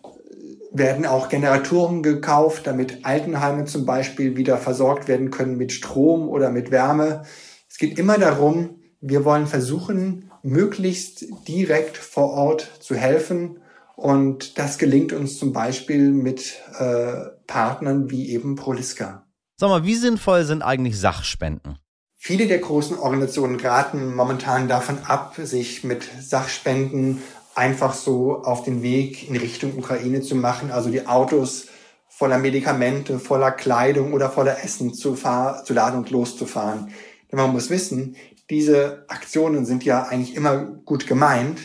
werden 0.74 1.06
auch 1.06 1.28
Generatoren 1.28 2.02
gekauft, 2.02 2.66
damit 2.66 3.06
Altenheime 3.06 3.64
zum 3.64 3.86
Beispiel 3.86 4.36
wieder 4.36 4.58
versorgt 4.58 5.08
werden 5.08 5.30
können 5.30 5.56
mit 5.56 5.72
Strom 5.72 6.28
oder 6.28 6.50
mit 6.50 6.70
Wärme. 6.70 7.22
Es 7.68 7.78
geht 7.78 7.98
immer 7.98 8.18
darum, 8.18 8.80
wir 9.00 9.24
wollen 9.24 9.46
versuchen, 9.46 10.30
möglichst 10.42 11.26
direkt 11.48 11.96
vor 11.96 12.30
Ort 12.32 12.70
zu 12.80 12.96
helfen. 12.96 13.60
Und 13.96 14.58
das 14.58 14.78
gelingt 14.78 15.12
uns 15.12 15.38
zum 15.38 15.52
Beispiel 15.52 16.10
mit 16.10 16.54
äh, 16.78 17.12
Partnern 17.46 18.10
wie 18.10 18.30
eben 18.30 18.56
Proliska. 18.56 19.26
Sag 19.56 19.68
mal, 19.68 19.84
wie 19.84 19.94
sinnvoll 19.94 20.44
sind 20.44 20.62
eigentlich 20.62 20.98
Sachspenden? 20.98 21.78
Viele 22.16 22.46
der 22.48 22.58
großen 22.58 22.98
Organisationen 22.98 23.60
raten 23.60 24.14
momentan 24.14 24.66
davon 24.66 24.98
ab, 25.06 25.36
sich 25.36 25.84
mit 25.84 26.08
Sachspenden 26.20 27.22
einfach 27.54 27.94
so 27.94 28.42
auf 28.42 28.64
den 28.64 28.82
Weg 28.82 29.28
in 29.28 29.36
Richtung 29.36 29.78
Ukraine 29.78 30.20
zu 30.20 30.34
machen, 30.34 30.70
also 30.70 30.90
die 30.90 31.06
Autos 31.06 31.68
voller 32.08 32.38
Medikamente, 32.38 33.18
voller 33.18 33.50
Kleidung 33.50 34.12
oder 34.12 34.30
voller 34.30 34.62
Essen 34.62 34.94
zu, 34.94 35.16
fahr 35.16 35.64
zu 35.64 35.74
laden 35.74 35.98
und 35.98 36.10
loszufahren. 36.10 36.92
Denn 37.30 37.38
man 37.38 37.52
muss 37.52 37.70
wissen, 37.70 38.16
diese 38.50 39.04
Aktionen 39.08 39.64
sind 39.64 39.84
ja 39.84 40.04
eigentlich 40.04 40.36
immer 40.36 40.58
gut 40.58 41.06
gemeint, 41.06 41.60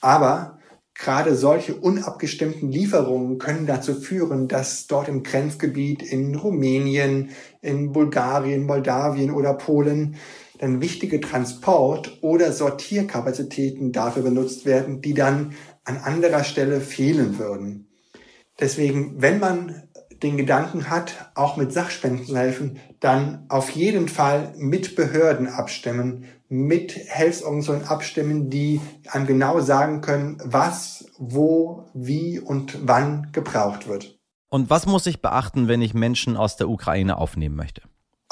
aber 0.00 0.58
gerade 0.94 1.34
solche 1.34 1.74
unabgestimmten 1.74 2.70
Lieferungen 2.70 3.38
können 3.38 3.66
dazu 3.66 3.94
führen, 3.94 4.48
dass 4.48 4.86
dort 4.86 5.08
im 5.08 5.22
Grenzgebiet 5.22 6.02
in 6.02 6.34
Rumänien, 6.34 7.30
in 7.62 7.92
Bulgarien, 7.92 8.64
Moldawien 8.64 9.30
oder 9.30 9.54
Polen 9.54 10.16
dann 10.58 10.80
wichtige 10.80 11.20
Transport- 11.20 12.18
oder 12.22 12.52
Sortierkapazitäten 12.52 13.92
dafür 13.92 14.22
benutzt 14.22 14.66
werden, 14.66 15.00
die 15.00 15.14
dann 15.14 15.54
an 15.84 15.98
anderer 15.98 16.44
Stelle 16.44 16.80
fehlen 16.80 17.38
würden. 17.38 17.88
Deswegen, 18.60 19.20
wenn 19.20 19.40
man 19.40 19.82
den 20.22 20.36
Gedanken 20.36 20.88
hat, 20.88 21.30
auch 21.34 21.56
mit 21.56 21.72
Sachspenden 21.72 22.26
zu 22.26 22.36
helfen, 22.36 22.78
dann 23.00 23.44
auf 23.48 23.70
jeden 23.70 24.08
Fall 24.08 24.54
mit 24.56 24.96
Behörden 24.96 25.48
abstimmen, 25.48 26.24
mit 26.48 26.92
Hilfsorganisationen 26.92 27.88
abstimmen, 27.88 28.48
die 28.48 28.80
einem 29.10 29.26
genau 29.26 29.60
sagen 29.60 30.00
können, 30.00 30.38
was, 30.44 31.06
wo, 31.18 31.84
wie 31.94 32.38
und 32.38 32.78
wann 32.86 33.30
gebraucht 33.32 33.88
wird. 33.88 34.18
Und 34.48 34.70
was 34.70 34.86
muss 34.86 35.06
ich 35.06 35.20
beachten, 35.20 35.68
wenn 35.68 35.82
ich 35.82 35.94
Menschen 35.94 36.36
aus 36.36 36.56
der 36.56 36.68
Ukraine 36.68 37.18
aufnehmen 37.18 37.56
möchte? 37.56 37.82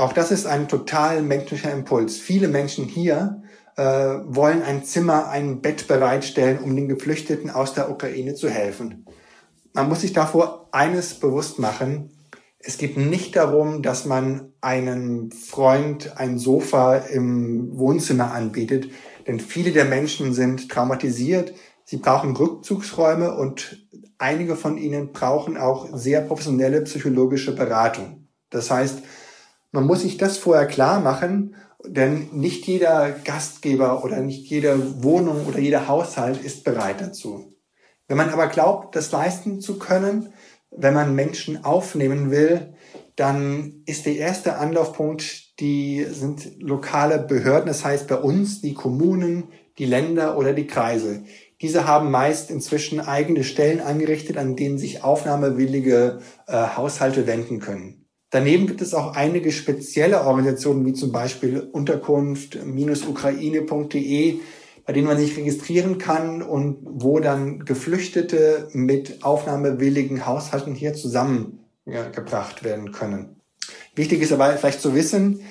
Auch 0.02 0.12
das 0.12 0.32
ist 0.32 0.46
ein 0.46 0.66
total 0.66 1.22
menschlicher 1.22 1.70
Impuls. 1.70 2.16
Viele 2.16 2.48
Menschen 2.48 2.86
hier 2.86 3.40
äh, 3.76 3.84
wollen 3.84 4.60
ein 4.64 4.82
Zimmer, 4.82 5.28
ein 5.28 5.60
Bett 5.60 5.86
bereitstellen, 5.86 6.58
um 6.58 6.74
den 6.74 6.88
Geflüchteten 6.88 7.50
aus 7.50 7.74
der 7.74 7.88
Ukraine 7.88 8.34
zu 8.34 8.50
helfen. 8.50 9.06
Man 9.72 9.88
muss 9.88 10.00
sich 10.00 10.12
davor 10.12 10.68
eines 10.72 11.20
bewusst 11.20 11.60
machen. 11.60 12.10
Es 12.58 12.78
geht 12.78 12.96
nicht 12.96 13.36
darum, 13.36 13.80
dass 13.80 14.04
man 14.04 14.52
einem 14.60 15.30
Freund 15.30 16.16
ein 16.16 16.36
Sofa 16.36 16.96
im 16.96 17.78
Wohnzimmer 17.78 18.32
anbietet, 18.32 18.88
denn 19.28 19.38
viele 19.38 19.70
der 19.70 19.84
Menschen 19.84 20.34
sind 20.34 20.68
traumatisiert. 20.68 21.54
Sie 21.84 21.98
brauchen 21.98 22.34
Rückzugsräume 22.34 23.36
und 23.36 23.86
einige 24.18 24.56
von 24.56 24.78
ihnen 24.78 25.12
brauchen 25.12 25.56
auch 25.56 25.90
sehr 25.96 26.22
professionelle 26.22 26.80
psychologische 26.80 27.54
Beratung. 27.54 28.26
Das 28.50 28.68
heißt, 28.68 29.02
man 29.72 29.86
muss 29.86 30.02
sich 30.02 30.18
das 30.18 30.38
vorher 30.38 30.66
klar 30.66 31.00
machen, 31.00 31.56
denn 31.84 32.28
nicht 32.32 32.66
jeder 32.66 33.10
Gastgeber 33.10 34.04
oder 34.04 34.20
nicht 34.20 34.48
jede 34.48 35.02
Wohnung 35.02 35.46
oder 35.46 35.58
jeder 35.58 35.88
Haushalt 35.88 36.42
ist 36.42 36.62
bereit 36.62 37.00
dazu. 37.00 37.56
Wenn 38.06 38.18
man 38.18 38.30
aber 38.30 38.46
glaubt, 38.46 38.94
das 38.94 39.10
leisten 39.10 39.60
zu 39.60 39.78
können, 39.78 40.32
wenn 40.70 40.94
man 40.94 41.14
Menschen 41.14 41.64
aufnehmen 41.64 42.30
will, 42.30 42.74
dann 43.16 43.82
ist 43.86 44.06
der 44.06 44.16
erste 44.16 44.56
Anlaufpunkt, 44.56 45.60
die 45.60 46.06
sind 46.10 46.60
lokale 46.60 47.18
Behörden, 47.18 47.66
das 47.66 47.84
heißt 47.84 48.08
bei 48.08 48.16
uns 48.16 48.60
die 48.60 48.74
Kommunen, 48.74 49.48
die 49.78 49.84
Länder 49.84 50.36
oder 50.38 50.52
die 50.52 50.66
Kreise. 50.66 51.24
Diese 51.60 51.86
haben 51.86 52.10
meist 52.10 52.50
inzwischen 52.50 53.00
eigene 53.00 53.44
Stellen 53.44 53.80
eingerichtet, 53.80 54.36
an 54.36 54.56
denen 54.56 54.78
sich 54.78 55.04
aufnahmewillige 55.04 56.20
äh, 56.46 56.52
Haushalte 56.52 57.26
wenden 57.26 57.60
können. 57.60 58.01
Daneben 58.32 58.66
gibt 58.66 58.80
es 58.80 58.94
auch 58.94 59.14
einige 59.14 59.52
spezielle 59.52 60.22
Organisationen, 60.22 60.86
wie 60.86 60.94
zum 60.94 61.12
Beispiel 61.12 61.60
Unterkunft-ukraine.de, 61.60 64.40
bei 64.86 64.92
denen 64.94 65.06
man 65.06 65.18
sich 65.18 65.36
registrieren 65.36 65.98
kann 65.98 66.42
und 66.42 66.78
wo 66.82 67.20
dann 67.20 67.66
Geflüchtete 67.66 68.70
mit 68.72 69.22
aufnahmewilligen 69.22 70.24
Haushalten 70.24 70.74
hier 70.74 70.94
zusammengebracht 70.94 72.64
werden 72.64 72.92
können. 72.92 73.36
Wichtig 73.94 74.22
ist 74.22 74.32
aber 74.32 74.56
vielleicht 74.56 74.80
zu 74.80 74.94
wissen, 74.94 75.42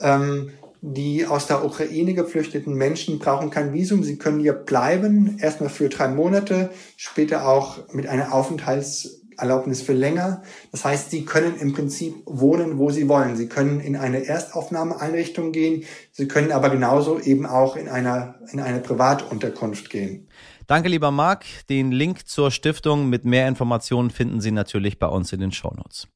ähm, 0.00 0.50
die 0.80 1.26
aus 1.26 1.48
der 1.48 1.64
Ukraine 1.64 2.14
geflüchteten 2.14 2.72
Menschen 2.72 3.18
brauchen 3.18 3.50
kein 3.50 3.72
Visum. 3.72 4.04
Sie 4.04 4.16
können 4.16 4.38
hier 4.38 4.52
bleiben, 4.52 5.38
erstmal 5.40 5.70
für 5.70 5.88
drei 5.88 6.06
Monate, 6.06 6.70
später 6.96 7.48
auch 7.48 7.92
mit 7.92 8.06
einer 8.06 8.32
Aufenthalts 8.32 9.17
Erlaubnis 9.38 9.82
für 9.82 9.92
länger. 9.92 10.42
Das 10.72 10.84
heißt, 10.84 11.10
Sie 11.10 11.24
können 11.24 11.56
im 11.58 11.72
Prinzip 11.72 12.14
wohnen, 12.26 12.78
wo 12.78 12.90
Sie 12.90 13.08
wollen. 13.08 13.36
Sie 13.36 13.48
können 13.48 13.80
in 13.80 13.96
eine 13.96 14.26
Erstaufnahmeeinrichtung 14.26 15.52
gehen. 15.52 15.84
Sie 16.12 16.28
können 16.28 16.52
aber 16.52 16.70
genauso 16.70 17.20
eben 17.20 17.46
auch 17.46 17.76
in 17.76 17.88
einer, 17.88 18.34
in 18.52 18.60
eine 18.60 18.80
Privatunterkunft 18.80 19.90
gehen. 19.90 20.28
Danke, 20.66 20.88
lieber 20.90 21.10
Marc. 21.10 21.44
Den 21.70 21.92
Link 21.92 22.28
zur 22.28 22.50
Stiftung 22.50 23.08
mit 23.08 23.24
mehr 23.24 23.48
Informationen 23.48 24.10
finden 24.10 24.40
Sie 24.40 24.50
natürlich 24.50 24.98
bei 24.98 25.06
uns 25.06 25.32
in 25.32 25.40
den 25.40 25.52
Shownotes. 25.52 26.08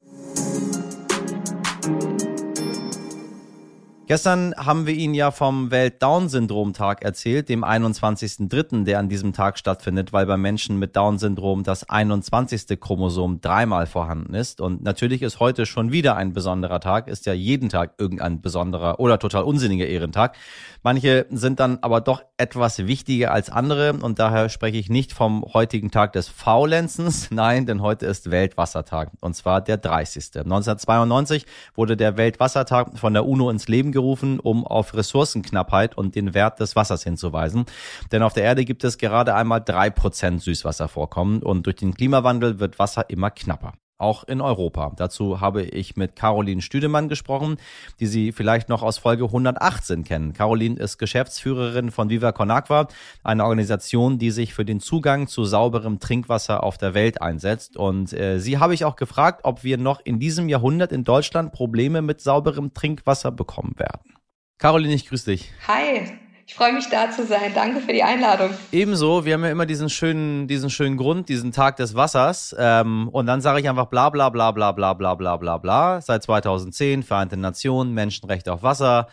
Gestern 4.13 4.55
haben 4.59 4.87
wir 4.87 4.93
Ihnen 4.93 5.15
ja 5.15 5.31
vom 5.31 5.71
Welt-Down-Syndrom-Tag 5.71 7.03
erzählt, 7.03 7.49
dem 7.49 7.65
21.03., 7.65 8.85
der 8.85 8.99
an 8.99 9.09
diesem 9.09 9.33
Tag 9.33 9.57
stattfindet, 9.57 10.13
weil 10.13 10.27
bei 10.27 10.37
Menschen 10.37 10.79
mit 10.79 10.97
Down-Syndrom 10.97 11.63
das 11.63 11.89
21. 11.89 12.79
Chromosom 12.79 13.41
dreimal 13.41 13.87
vorhanden 13.87 14.35
ist. 14.35 14.61
Und 14.61 14.83
natürlich 14.83 15.23
ist 15.23 15.41
heute 15.41 15.65
schon 15.65 15.93
wieder 15.93 16.15
ein 16.15 16.35
besonderer 16.35 16.81
Tag, 16.81 17.09
ist 17.09 17.25
ja 17.25 17.33
jeden 17.33 17.71
Tag 17.71 17.95
irgendein 17.97 18.43
besonderer 18.43 19.01
oder 19.01 19.19
total 19.19 19.45
unsinniger 19.45 19.87
Ehrentag. 19.87 20.37
Manche 20.83 21.25
sind 21.31 21.59
dann 21.59 21.79
aber 21.81 22.03
doch 22.03 22.23
etwas 22.37 22.87
wichtiger 22.87 23.33
als 23.33 23.49
andere 23.49 23.95
und 23.95 24.19
daher 24.19 24.51
spreche 24.51 24.77
ich 24.77 24.91
nicht 24.91 25.15
vom 25.15 25.43
heutigen 25.55 25.91
Tag 25.91 26.13
des 26.13 26.29
Faulenzens, 26.29 27.29
nein, 27.31 27.65
denn 27.65 27.81
heute 27.81 28.05
ist 28.05 28.31
Weltwassertag 28.31 29.11
und 29.21 29.35
zwar 29.35 29.63
der 29.63 29.79
30. 29.79 30.25
1992 30.35 31.47
wurde 31.75 31.97
der 31.97 32.19
Weltwassertag 32.19 32.99
von 32.99 33.15
der 33.15 33.25
UNO 33.25 33.49
ins 33.49 33.69
Leben 33.69 33.91
gerufen, 33.91 34.02
um 34.41 34.67
auf 34.67 34.95
Ressourcenknappheit 34.95 35.97
und 35.97 36.15
den 36.15 36.35
Wert 36.35 36.61
des 36.61 36.77
Wassers 36.77 37.05
hinzuweisen. 37.05 37.67
Denn 38.11 38.23
auf 38.23 38.33
der 38.33 38.45
Erde 38.45 38.65
gibt 38.65 38.85
es 38.85 38.99
gerade 38.99 39.35
einmal 39.35 39.61
drei 39.61 39.91
Prozent 39.91 40.43
Süßwasservorkommen 40.43 41.43
und 41.43 41.67
durch 41.67 41.77
den 41.77 41.95
Klimawandel 41.95 42.59
wird 42.59 42.79
Wasser 42.79 43.09
immer 43.09 43.31
knapper 43.31 43.75
auch 44.03 44.25
in 44.25 44.41
Europa. 44.41 44.93
Dazu 44.97 45.41
habe 45.41 45.63
ich 45.63 45.97
mit 45.97 46.17
Caroline 46.17 46.61
Stüdemann 46.61 47.09
gesprochen, 47.09 47.57
die 48.01 48.07
Sie 48.07 48.33
vielleicht 48.33 48.69
noch 48.69 48.83
aus 48.83 48.99
Folge 48.99 49.25
118 49.25 50.05
kennen. 50.05 50.33
Caroline 50.33 50.79
ist 50.79 50.99
Geschäftsführerin 50.99 51.91
von 51.91 52.11
Viva 52.11 52.33
Con 52.33 52.51
Agua, 52.51 52.89
eine 53.23 53.45
Organisation, 53.45 54.19
die 54.19 54.31
sich 54.31 54.55
für 54.55 54.65
den 54.65 54.81
Zugang 54.81 55.29
zu 55.29 55.45
sauberem 55.45 56.01
Trinkwasser 56.01 56.63
auf 56.63 56.79
der 56.79 56.95
Welt 56.95 57.23
einsetzt. 57.23 57.77
Und 57.77 58.13
äh, 58.13 58.39
sie 58.39 58.59
habe 58.59 58.75
ich 58.75 58.85
auch 58.85 58.97
gefragt, 58.97 59.41
ob 59.45 59.65
wir 59.65 59.79
noch 59.79 60.01
in 60.05 60.19
diesem 60.19 60.49
Jahrhundert 60.49 60.93
in 60.93 61.05
Deutschland 61.05 61.53
Probleme 61.53 62.03
mit 62.03 62.21
sauberem 62.21 62.75
Trinkwasser 62.75 63.31
bekommen 63.31 63.75
werden. 63.79 64.15
Caroline, 64.59 64.95
ich 64.95 65.09
grüße 65.09 65.31
dich. 65.31 65.53
Hi. 65.67 66.22
Ich 66.47 66.55
freue 66.55 66.73
mich 66.73 66.89
da 66.89 67.11
zu 67.11 67.25
sein. 67.25 67.53
Danke 67.55 67.81
für 67.81 67.93
die 67.93 68.03
Einladung. 68.03 68.51
Ebenso, 68.73 69.25
wir 69.25 69.35
haben 69.35 69.45
ja 69.45 69.51
immer 69.51 69.67
diesen 69.67 69.89
schönen, 69.89 70.49
diesen 70.49 70.71
schönen 70.71 70.97
Grund, 70.97 71.29
diesen 71.29 71.53
Tag 71.53 71.77
des 71.77 71.95
Wassers. 71.95 72.55
Ähm, 72.59 73.09
und 73.09 73.27
dann 73.27 73.41
sage 73.41 73.61
ich 73.61 73.69
einfach 73.69 73.87
bla 73.87 74.11
bla 74.11 74.29
bla 74.29 74.51
bla 74.51 74.73
bla 74.73 74.95
bla 74.95 75.15
bla 75.15 75.37
bla 75.37 75.59
bla. 75.59 76.01
Seit 76.01 76.23
2010, 76.25 77.03
Vereinte 77.03 77.37
Nationen, 77.37 77.95
Menschenrechte 77.95 78.53
auf 78.53 78.63
Wasser. 78.63 79.09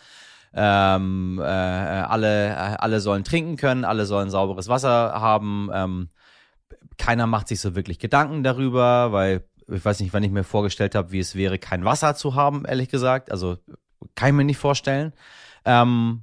Ähm, 0.52 1.38
äh, 1.40 1.44
alle, 1.44 2.48
äh, 2.48 2.76
alle 2.78 3.00
sollen 3.00 3.22
trinken 3.22 3.56
können, 3.56 3.84
alle 3.84 4.06
sollen 4.06 4.30
sauberes 4.30 4.68
Wasser 4.68 5.12
haben. 5.12 5.70
Ähm, 5.72 6.08
keiner 6.98 7.26
macht 7.26 7.48
sich 7.48 7.60
so 7.60 7.76
wirklich 7.76 7.98
Gedanken 7.98 8.42
darüber, 8.42 9.12
weil 9.12 9.44
ich 9.68 9.84
weiß 9.84 10.00
nicht, 10.00 10.12
wann 10.12 10.24
ich 10.24 10.32
mir 10.32 10.42
vorgestellt 10.42 10.96
habe, 10.96 11.12
wie 11.12 11.20
es 11.20 11.36
wäre, 11.36 11.58
kein 11.58 11.84
Wasser 11.84 12.16
zu 12.16 12.34
haben, 12.34 12.64
ehrlich 12.66 12.88
gesagt. 12.88 13.30
Also 13.30 13.58
kann 14.16 14.30
ich 14.30 14.34
mir 14.34 14.44
nicht 14.44 14.58
vorstellen. 14.58 15.12
Ähm, 15.64 16.22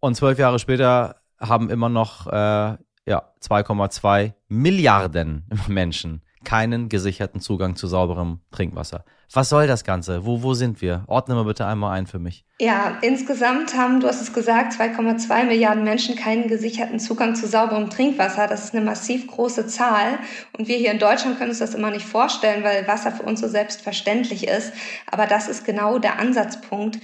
und 0.00 0.14
zwölf 0.14 0.38
Jahre 0.38 0.58
später 0.58 1.16
haben 1.38 1.70
immer 1.70 1.88
noch 1.88 2.26
äh, 2.26 2.76
ja, 3.06 3.32
2,2 3.42 4.32
Milliarden 4.48 5.46
Menschen 5.68 6.22
keinen 6.44 6.88
gesicherten 6.88 7.40
Zugang 7.40 7.76
zu 7.76 7.86
sauberem 7.86 8.40
Trinkwasser. 8.50 9.04
Was 9.32 9.48
soll 9.48 9.66
das 9.66 9.84
Ganze? 9.84 10.24
Wo, 10.24 10.42
wo 10.42 10.54
sind 10.54 10.80
wir? 10.80 11.04
Ordne 11.06 11.34
mal 11.34 11.44
bitte 11.44 11.66
einmal 11.66 11.92
ein 11.96 12.06
für 12.06 12.18
mich. 12.18 12.44
Ja, 12.58 12.98
insgesamt 13.02 13.76
haben, 13.76 14.00
du 14.00 14.08
hast 14.08 14.20
es 14.20 14.32
gesagt, 14.32 14.72
2,2 14.72 15.44
Milliarden 15.44 15.84
Menschen 15.84 16.16
keinen 16.16 16.48
gesicherten 16.48 16.98
Zugang 16.98 17.36
zu 17.36 17.46
sauberem 17.46 17.90
Trinkwasser. 17.90 18.48
Das 18.48 18.64
ist 18.64 18.74
eine 18.74 18.84
massiv 18.84 19.26
große 19.28 19.66
Zahl. 19.66 20.18
Und 20.58 20.66
wir 20.66 20.78
hier 20.78 20.90
in 20.90 20.98
Deutschland 20.98 21.38
können 21.38 21.50
uns 21.50 21.60
das 21.60 21.74
immer 21.74 21.90
nicht 21.90 22.06
vorstellen, 22.06 22.64
weil 22.64 22.88
Wasser 22.88 23.12
für 23.12 23.22
uns 23.22 23.40
so 23.40 23.46
selbstverständlich 23.46 24.48
ist. 24.48 24.72
Aber 25.10 25.26
das 25.26 25.46
ist 25.46 25.64
genau 25.64 25.98
der 25.98 26.18
Ansatzpunkt, 26.18 26.98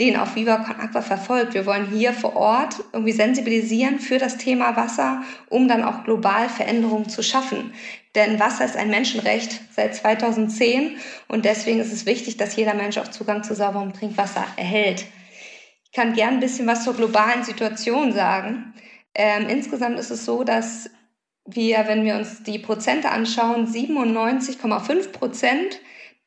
den 0.00 0.16
auch 0.16 0.34
Viva 0.34 0.56
Con 0.56 0.80
Aqua 0.80 1.02
verfolgt. 1.02 1.52
Wir 1.52 1.66
wollen 1.66 1.86
hier 1.92 2.14
vor 2.14 2.34
Ort 2.34 2.76
irgendwie 2.92 3.12
sensibilisieren 3.12 4.00
für 4.00 4.18
das 4.18 4.38
Thema 4.38 4.74
Wasser, 4.74 5.22
um 5.50 5.68
dann 5.68 5.84
auch 5.84 6.04
global 6.04 6.48
Veränderungen 6.48 7.08
zu 7.08 7.22
schaffen. 7.22 7.74
Denn 8.14 8.40
Wasser 8.40 8.64
ist 8.64 8.76
ein 8.76 8.90
Menschenrecht 8.90 9.60
seit 9.70 9.94
2010 9.94 10.96
und 11.28 11.44
deswegen 11.44 11.78
ist 11.78 11.92
es 11.92 12.06
wichtig, 12.06 12.38
dass 12.38 12.56
jeder 12.56 12.74
Mensch 12.74 12.96
auch 12.98 13.08
Zugang 13.08 13.44
zu 13.44 13.54
sauberem 13.54 13.92
Trinkwasser 13.92 14.44
erhält. 14.56 15.04
Ich 15.84 15.92
kann 15.92 16.14
gern 16.14 16.34
ein 16.34 16.40
bisschen 16.40 16.66
was 16.66 16.82
zur 16.82 16.94
globalen 16.94 17.44
Situation 17.44 18.12
sagen. 18.12 18.72
Ähm, 19.14 19.48
insgesamt 19.48 19.98
ist 19.98 20.10
es 20.10 20.24
so, 20.24 20.44
dass 20.44 20.90
wir, 21.44 21.86
wenn 21.86 22.04
wir 22.04 22.16
uns 22.16 22.42
die 22.42 22.58
Prozente 22.58 23.10
anschauen, 23.10 23.66
97,5 23.66 25.12
Prozent 25.12 25.80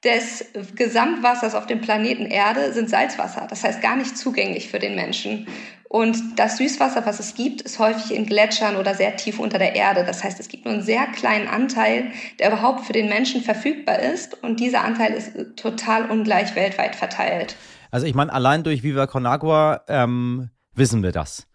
des 0.03 0.45
Gesamtwassers 0.75 1.55
auf 1.55 1.65
dem 1.65 1.81
Planeten 1.81 2.25
Erde 2.25 2.73
sind 2.73 2.89
Salzwasser. 2.89 3.47
Das 3.49 3.63
heißt 3.63 3.81
gar 3.81 3.95
nicht 3.95 4.17
zugänglich 4.17 4.69
für 4.69 4.79
den 4.79 4.95
Menschen. 4.95 5.47
Und 5.87 6.39
das 6.39 6.57
Süßwasser, 6.57 7.05
was 7.05 7.19
es 7.19 7.35
gibt, 7.35 7.61
ist 7.61 7.77
häufig 7.77 8.15
in 8.15 8.25
Gletschern 8.25 8.77
oder 8.77 8.95
sehr 8.95 9.15
tief 9.15 9.39
unter 9.39 9.59
der 9.59 9.75
Erde. 9.75 10.03
Das 10.03 10.23
heißt, 10.23 10.39
es 10.39 10.47
gibt 10.47 10.65
nur 10.65 10.73
einen 10.73 10.83
sehr 10.83 11.05
kleinen 11.05 11.47
Anteil, 11.47 12.11
der 12.39 12.51
überhaupt 12.51 12.85
für 12.85 12.93
den 12.93 13.09
Menschen 13.09 13.41
verfügbar 13.41 13.99
ist. 13.99 14.43
Und 14.43 14.59
dieser 14.59 14.83
Anteil 14.83 15.13
ist 15.13 15.55
total 15.55 16.09
ungleich 16.09 16.55
weltweit 16.55 16.95
verteilt. 16.95 17.55
Also 17.91 18.07
ich 18.07 18.15
meine, 18.15 18.33
allein 18.33 18.63
durch 18.63 18.81
Viva 18.81 19.05
Con 19.05 19.27
Agua 19.27 19.81
ähm, 19.87 20.49
wissen 20.73 21.03
wir 21.03 21.11
das. 21.11 21.47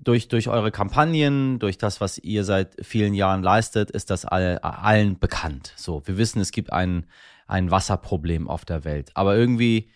Durch, 0.00 0.28
durch 0.28 0.48
eure 0.48 0.70
Kampagnen, 0.70 1.58
durch 1.58 1.78
das, 1.78 2.00
was 2.00 2.18
ihr 2.18 2.44
seit 2.44 2.76
vielen 2.84 3.14
Jahren 3.14 3.42
leistet, 3.42 3.90
ist 3.90 4.10
das 4.10 4.24
all, 4.24 4.58
allen 4.58 5.18
bekannt. 5.18 5.72
So, 5.76 6.02
wir 6.06 6.16
wissen, 6.16 6.40
es 6.40 6.52
gibt 6.52 6.72
einen 6.72 7.06
ein 7.50 7.70
Wasserproblem 7.70 8.48
auf 8.48 8.64
der 8.64 8.84
Welt. 8.84 9.10
Aber 9.14 9.36
irgendwie 9.36 9.90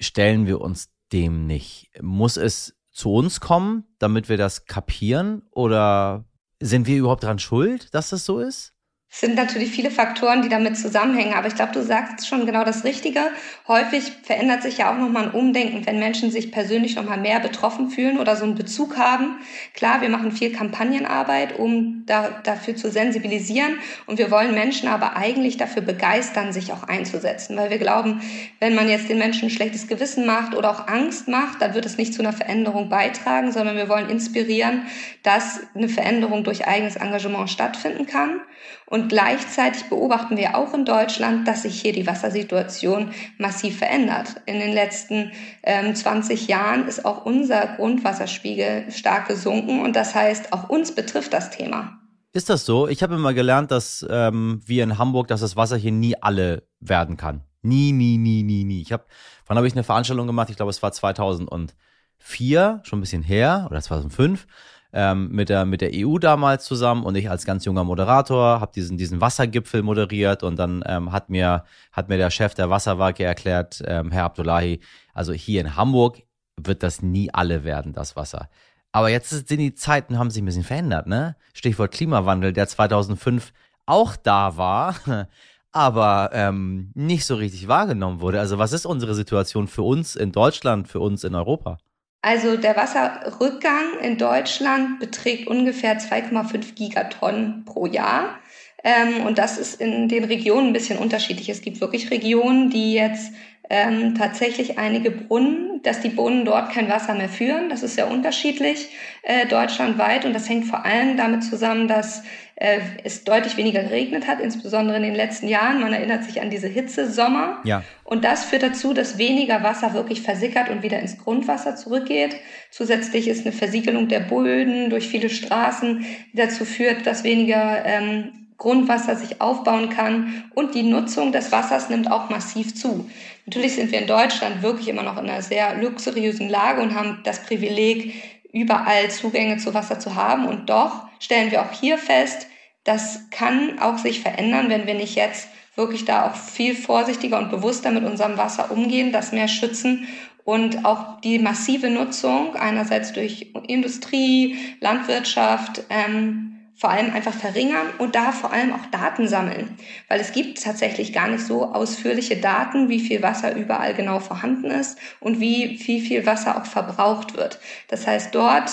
stellen 0.00 0.46
wir 0.46 0.60
uns 0.60 0.90
dem 1.12 1.46
nicht. 1.46 1.90
Muss 2.00 2.36
es 2.36 2.76
zu 2.92 3.12
uns 3.12 3.40
kommen, 3.40 3.84
damit 3.98 4.28
wir 4.28 4.36
das 4.36 4.66
kapieren? 4.66 5.42
Oder 5.50 6.24
sind 6.60 6.86
wir 6.86 6.96
überhaupt 6.96 7.24
daran 7.24 7.40
schuld, 7.40 7.92
dass 7.92 8.10
das 8.10 8.24
so 8.24 8.38
ist? 8.38 8.74
Es 9.14 9.20
sind 9.20 9.34
natürlich 9.34 9.70
viele 9.70 9.90
Faktoren, 9.90 10.40
die 10.40 10.48
damit 10.48 10.78
zusammenhängen, 10.78 11.34
aber 11.34 11.46
ich 11.46 11.54
glaube, 11.54 11.72
du 11.72 11.82
sagst 11.82 12.26
schon 12.26 12.46
genau 12.46 12.64
das 12.64 12.82
Richtige. 12.82 13.20
Häufig 13.68 14.04
verändert 14.22 14.62
sich 14.62 14.78
ja 14.78 14.90
auch 14.90 14.96
nochmal 14.96 15.24
ein 15.24 15.32
Umdenken, 15.32 15.84
wenn 15.84 15.98
Menschen 15.98 16.30
sich 16.30 16.50
persönlich 16.50 16.96
nochmal 16.96 17.20
mehr 17.20 17.38
betroffen 17.38 17.90
fühlen 17.90 18.18
oder 18.18 18.36
so 18.36 18.44
einen 18.44 18.54
Bezug 18.54 18.96
haben. 18.96 19.36
Klar, 19.74 20.00
wir 20.00 20.08
machen 20.08 20.32
viel 20.32 20.50
Kampagnenarbeit, 20.50 21.58
um 21.58 22.04
da, 22.06 22.40
dafür 22.42 22.74
zu 22.74 22.90
sensibilisieren 22.90 23.74
und 24.06 24.18
wir 24.18 24.30
wollen 24.30 24.54
Menschen 24.54 24.88
aber 24.88 25.14
eigentlich 25.14 25.58
dafür 25.58 25.82
begeistern, 25.82 26.54
sich 26.54 26.72
auch 26.72 26.84
einzusetzen, 26.84 27.54
weil 27.58 27.68
wir 27.68 27.78
glauben, 27.78 28.22
wenn 28.60 28.74
man 28.74 28.88
jetzt 28.88 29.10
den 29.10 29.18
Menschen 29.18 29.48
ein 29.48 29.50
schlechtes 29.50 29.88
Gewissen 29.88 30.24
macht 30.24 30.54
oder 30.54 30.70
auch 30.70 30.88
Angst 30.88 31.28
macht, 31.28 31.60
dann 31.60 31.74
wird 31.74 31.84
es 31.84 31.98
nicht 31.98 32.14
zu 32.14 32.22
einer 32.22 32.32
Veränderung 32.32 32.88
beitragen, 32.88 33.52
sondern 33.52 33.76
wir 33.76 33.90
wollen 33.90 34.08
inspirieren, 34.08 34.86
dass 35.22 35.60
eine 35.74 35.90
Veränderung 35.90 36.44
durch 36.44 36.66
eigenes 36.66 36.96
Engagement 36.96 37.50
stattfinden 37.50 38.06
kann. 38.06 38.40
Und 38.86 39.01
gleichzeitig 39.08 39.84
beobachten 39.88 40.36
wir 40.36 40.56
auch 40.56 40.74
in 40.74 40.84
Deutschland, 40.84 41.46
dass 41.46 41.62
sich 41.62 41.80
hier 41.80 41.92
die 41.92 42.06
Wassersituation 42.06 43.10
massiv 43.38 43.78
verändert. 43.78 44.40
In 44.46 44.58
den 44.58 44.72
letzten 44.72 45.32
ähm, 45.62 45.94
20 45.94 46.48
Jahren 46.48 46.86
ist 46.86 47.04
auch 47.04 47.24
unser 47.24 47.76
Grundwasserspiegel 47.76 48.90
stark 48.90 49.28
gesunken 49.28 49.80
und 49.82 49.96
das 49.96 50.14
heißt, 50.14 50.52
auch 50.52 50.68
uns 50.68 50.94
betrifft 50.94 51.32
das 51.32 51.50
Thema. 51.50 51.98
Ist 52.32 52.48
das 52.48 52.64
so? 52.64 52.88
Ich 52.88 53.02
habe 53.02 53.14
immer 53.14 53.34
gelernt, 53.34 53.70
dass 53.70 54.06
ähm, 54.08 54.60
wir 54.64 54.84
in 54.84 54.96
Hamburg, 54.96 55.28
dass 55.28 55.40
das 55.40 55.56
Wasser 55.56 55.76
hier 55.76 55.92
nie 55.92 56.14
alle 56.20 56.66
werden 56.80 57.16
kann. 57.16 57.42
Nie, 57.60 57.92
nie, 57.92 58.16
nie, 58.16 58.42
nie, 58.42 58.64
nie. 58.64 58.80
Ich 58.80 58.92
habe, 58.92 59.04
wann 59.46 59.56
habe 59.56 59.66
ich 59.66 59.74
eine 59.74 59.84
Veranstaltung 59.84 60.26
gemacht? 60.26 60.50
Ich 60.50 60.56
glaube, 60.56 60.70
es 60.70 60.82
war 60.82 60.92
2004, 60.92 62.80
schon 62.82 62.98
ein 62.98 63.00
bisschen 63.00 63.22
her, 63.22 63.66
oder 63.70 63.80
2005 63.80 64.46
ähm, 64.92 65.30
mit, 65.30 65.48
der, 65.48 65.64
mit 65.64 65.80
der 65.80 65.90
EU 65.94 66.18
damals 66.18 66.64
zusammen 66.64 67.04
und 67.04 67.14
ich 67.14 67.30
als 67.30 67.44
ganz 67.44 67.64
junger 67.64 67.84
Moderator 67.84 68.60
habe 68.60 68.72
diesen, 68.72 68.98
diesen 68.98 69.20
Wassergipfel 69.20 69.82
moderiert 69.82 70.42
und 70.42 70.56
dann 70.58 70.84
ähm, 70.86 71.12
hat, 71.12 71.30
mir, 71.30 71.64
hat 71.92 72.08
mir 72.08 72.18
der 72.18 72.30
Chef 72.30 72.54
der 72.54 72.70
Wasserwerke 72.70 73.24
erklärt, 73.24 73.82
ähm, 73.86 74.10
Herr 74.10 74.24
Abdullahi, 74.24 74.80
also 75.14 75.32
hier 75.32 75.60
in 75.60 75.76
Hamburg 75.76 76.22
wird 76.56 76.82
das 76.82 77.02
nie 77.02 77.32
alle 77.32 77.64
werden, 77.64 77.92
das 77.92 78.16
Wasser. 78.16 78.48
Aber 78.92 79.08
jetzt 79.08 79.30
sind 79.30 79.58
die 79.58 79.74
Zeiten, 79.74 80.18
haben 80.18 80.30
sich 80.30 80.42
ein 80.42 80.46
bisschen 80.46 80.64
verändert, 80.64 81.06
ne? 81.06 81.36
Stichwort 81.54 81.92
Klimawandel, 81.92 82.52
der 82.52 82.68
2005 82.68 83.52
auch 83.86 84.16
da 84.16 84.58
war, 84.58 84.96
aber 85.72 86.30
ähm, 86.34 86.90
nicht 86.94 87.24
so 87.24 87.36
richtig 87.36 87.68
wahrgenommen 87.68 88.20
wurde. 88.20 88.38
Also 88.38 88.58
was 88.58 88.74
ist 88.74 88.84
unsere 88.84 89.14
Situation 89.14 89.66
für 89.66 89.82
uns 89.82 90.14
in 90.14 90.32
Deutschland, 90.32 90.88
für 90.88 91.00
uns 91.00 91.24
in 91.24 91.34
Europa? 91.34 91.78
Also 92.22 92.56
der 92.56 92.76
Wasserrückgang 92.76 93.98
in 94.00 94.16
Deutschland 94.16 95.00
beträgt 95.00 95.48
ungefähr 95.48 95.98
2,5 95.98 96.74
Gigatonnen 96.74 97.64
pro 97.64 97.86
Jahr. 97.86 98.38
Ähm, 98.84 99.26
und 99.26 99.38
das 99.38 99.58
ist 99.58 99.80
in 99.80 100.08
den 100.08 100.24
Regionen 100.24 100.68
ein 100.68 100.72
bisschen 100.72 100.98
unterschiedlich. 100.98 101.48
Es 101.48 101.62
gibt 101.62 101.80
wirklich 101.80 102.10
Regionen, 102.12 102.70
die 102.70 102.94
jetzt 102.94 103.32
ähm, 103.68 104.14
tatsächlich 104.14 104.78
einige 104.78 105.10
Brunnen, 105.10 105.71
dass 105.82 106.00
die 106.00 106.08
Brunnen 106.08 106.44
dort 106.44 106.72
kein 106.72 106.88
Wasser 106.88 107.14
mehr 107.14 107.28
führen. 107.28 107.68
Das 107.68 107.82
ist 107.82 107.94
sehr 107.94 108.10
unterschiedlich 108.10 108.88
äh, 109.22 109.46
deutschlandweit 109.46 110.24
und 110.24 110.32
das 110.32 110.48
hängt 110.48 110.66
vor 110.66 110.84
allem 110.84 111.16
damit 111.16 111.44
zusammen, 111.44 111.88
dass 111.88 112.22
äh, 112.56 112.80
es 113.02 113.24
deutlich 113.24 113.56
weniger 113.56 113.82
geregnet 113.82 114.26
hat, 114.28 114.40
insbesondere 114.40 114.96
in 114.96 115.02
den 115.02 115.14
letzten 115.14 115.48
Jahren. 115.48 115.80
Man 115.80 115.92
erinnert 115.92 116.24
sich 116.24 116.40
an 116.40 116.50
diese 116.50 116.68
Hitzesommer. 116.68 117.60
Ja. 117.64 117.82
Und 118.04 118.24
das 118.24 118.44
führt 118.44 118.62
dazu, 118.62 118.94
dass 118.94 119.18
weniger 119.18 119.62
Wasser 119.62 119.94
wirklich 119.94 120.22
versickert 120.22 120.68
und 120.68 120.82
wieder 120.82 121.00
ins 121.00 121.18
Grundwasser 121.18 121.76
zurückgeht. 121.76 122.36
Zusätzlich 122.70 123.26
ist 123.26 123.44
eine 123.44 123.52
Versiegelung 123.52 124.08
der 124.08 124.20
Böden 124.20 124.90
durch 124.90 125.08
viele 125.08 125.30
Straßen, 125.30 126.04
die 126.32 126.36
dazu 126.36 126.64
führt, 126.64 127.06
dass 127.06 127.24
weniger 127.24 127.84
ähm, 127.84 128.41
Grundwasser 128.62 129.16
sich 129.16 129.40
aufbauen 129.40 129.90
kann 129.90 130.44
und 130.54 130.76
die 130.76 130.84
Nutzung 130.84 131.32
des 131.32 131.50
Wassers 131.50 131.90
nimmt 131.90 132.08
auch 132.08 132.30
massiv 132.30 132.76
zu. 132.76 133.10
Natürlich 133.44 133.74
sind 133.74 133.90
wir 133.90 134.00
in 134.00 134.06
Deutschland 134.06 134.62
wirklich 134.62 134.86
immer 134.86 135.02
noch 135.02 135.20
in 135.20 135.28
einer 135.28 135.42
sehr 135.42 135.76
luxuriösen 135.82 136.48
Lage 136.48 136.80
und 136.80 136.94
haben 136.94 137.18
das 137.24 137.42
Privileg, 137.42 138.14
überall 138.52 139.10
Zugänge 139.10 139.56
zu 139.56 139.74
Wasser 139.74 139.98
zu 139.98 140.14
haben. 140.14 140.46
Und 140.46 140.70
doch 140.70 141.06
stellen 141.18 141.50
wir 141.50 141.62
auch 141.62 141.72
hier 141.72 141.98
fest, 141.98 142.46
das 142.84 143.30
kann 143.30 143.80
auch 143.80 143.98
sich 143.98 144.20
verändern, 144.20 144.68
wenn 144.68 144.86
wir 144.86 144.94
nicht 144.94 145.16
jetzt 145.16 145.48
wirklich 145.74 146.04
da 146.04 146.28
auch 146.30 146.36
viel 146.36 146.76
vorsichtiger 146.76 147.38
und 147.38 147.50
bewusster 147.50 147.90
mit 147.90 148.04
unserem 148.04 148.36
Wasser 148.36 148.70
umgehen, 148.70 149.10
das 149.10 149.32
mehr 149.32 149.48
schützen 149.48 150.06
und 150.44 150.84
auch 150.84 151.20
die 151.20 151.40
massive 151.40 151.90
Nutzung 151.90 152.54
einerseits 152.54 153.12
durch 153.12 153.52
Industrie, 153.66 154.56
Landwirtschaft, 154.80 155.82
ähm, 155.90 156.52
vor 156.82 156.90
allem 156.90 157.14
einfach 157.14 157.32
verringern 157.32 157.90
und 157.98 158.16
da 158.16 158.32
vor 158.32 158.52
allem 158.52 158.72
auch 158.72 158.84
Daten 158.90 159.28
sammeln. 159.28 159.78
Weil 160.08 160.18
es 160.18 160.32
gibt 160.32 160.60
tatsächlich 160.64 161.12
gar 161.12 161.28
nicht 161.28 161.46
so 161.46 161.72
ausführliche 161.72 162.38
Daten, 162.38 162.88
wie 162.88 162.98
viel 162.98 163.22
Wasser 163.22 163.54
überall 163.54 163.94
genau 163.94 164.18
vorhanden 164.18 164.68
ist 164.68 164.98
und 165.20 165.38
wie, 165.38 165.80
wie 165.86 166.00
viel 166.00 166.26
Wasser 166.26 166.60
auch 166.60 166.66
verbraucht 166.66 167.36
wird. 167.36 167.60
Das 167.86 168.08
heißt, 168.08 168.34
dort 168.34 168.72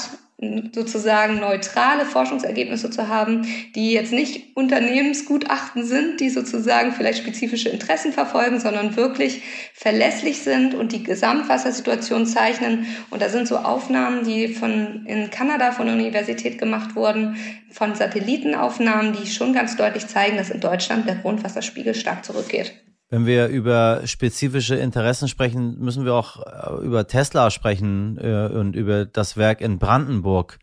sozusagen 0.73 1.39
neutrale 1.39 2.05
Forschungsergebnisse 2.05 2.89
zu 2.89 3.09
haben, 3.09 3.45
die 3.75 3.91
jetzt 3.91 4.13
nicht 4.13 4.55
Unternehmensgutachten 4.55 5.83
sind, 5.83 6.21
die 6.21 6.29
sozusagen 6.29 6.93
vielleicht 6.93 7.19
spezifische 7.19 7.69
Interessen 7.69 8.13
verfolgen, 8.13 8.59
sondern 8.59 8.95
wirklich 8.95 9.41
verlässlich 9.73 10.39
sind 10.39 10.75
und 10.75 10.93
die 10.93 11.03
Gesamtwassersituation 11.03 12.25
zeichnen. 12.25 12.87
Und 13.09 13.21
da 13.21 13.27
sind 13.27 13.49
so 13.49 13.57
Aufnahmen, 13.57 14.23
die 14.23 14.47
von 14.47 15.05
in 15.05 15.29
Kanada 15.29 15.73
von 15.73 15.87
der 15.87 15.95
Universität 15.95 16.57
gemacht 16.57 16.95
wurden, 16.95 17.35
von 17.69 17.95
Satellitenaufnahmen, 17.95 19.17
die 19.21 19.27
schon 19.27 19.53
ganz 19.53 19.75
deutlich 19.75 20.07
zeigen, 20.07 20.37
dass 20.37 20.49
in 20.49 20.61
Deutschland 20.61 21.07
der 21.07 21.15
Grundwasserspiegel 21.15 21.93
stark 21.93 22.23
zurückgeht. 22.23 22.73
Wenn 23.09 23.25
wir 23.25 23.47
über 23.47 24.01
spezifische 24.05 24.75
Interessen 24.75 25.27
sprechen, 25.27 25.79
müssen 25.79 26.05
wir 26.05 26.13
auch 26.13 26.45
äh, 26.45 26.85
über 26.85 27.07
Tesla 27.07 27.49
sprechen 27.49 28.17
äh, 28.19 28.49
und 28.53 28.75
über 28.75 29.05
das 29.05 29.35
Werk 29.35 29.61
in 29.61 29.79
Brandenburg. 29.79 30.59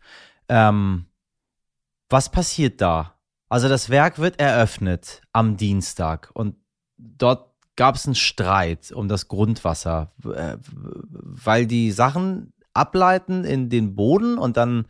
Ähm, 0.47 1.05
was 2.09 2.31
passiert 2.31 2.79
da? 2.79 3.15
Also 3.49 3.67
das 3.67 3.89
Werk 3.89 4.19
wird 4.19 4.39
eröffnet 4.39 5.21
am 5.33 5.57
Dienstag 5.57 6.29
und 6.33 6.55
dort 6.97 7.51
gab 7.75 7.95
es 7.95 8.05
einen 8.05 8.15
Streit 8.15 8.91
um 8.91 9.09
das 9.09 9.27
Grundwasser, 9.27 10.13
äh, 10.23 10.57
weil 10.63 11.65
die 11.67 11.91
Sachen 11.91 12.53
ableiten 12.73 13.43
in 13.43 13.69
den 13.69 13.95
Boden 13.95 14.37
und 14.37 14.55
dann 14.55 14.87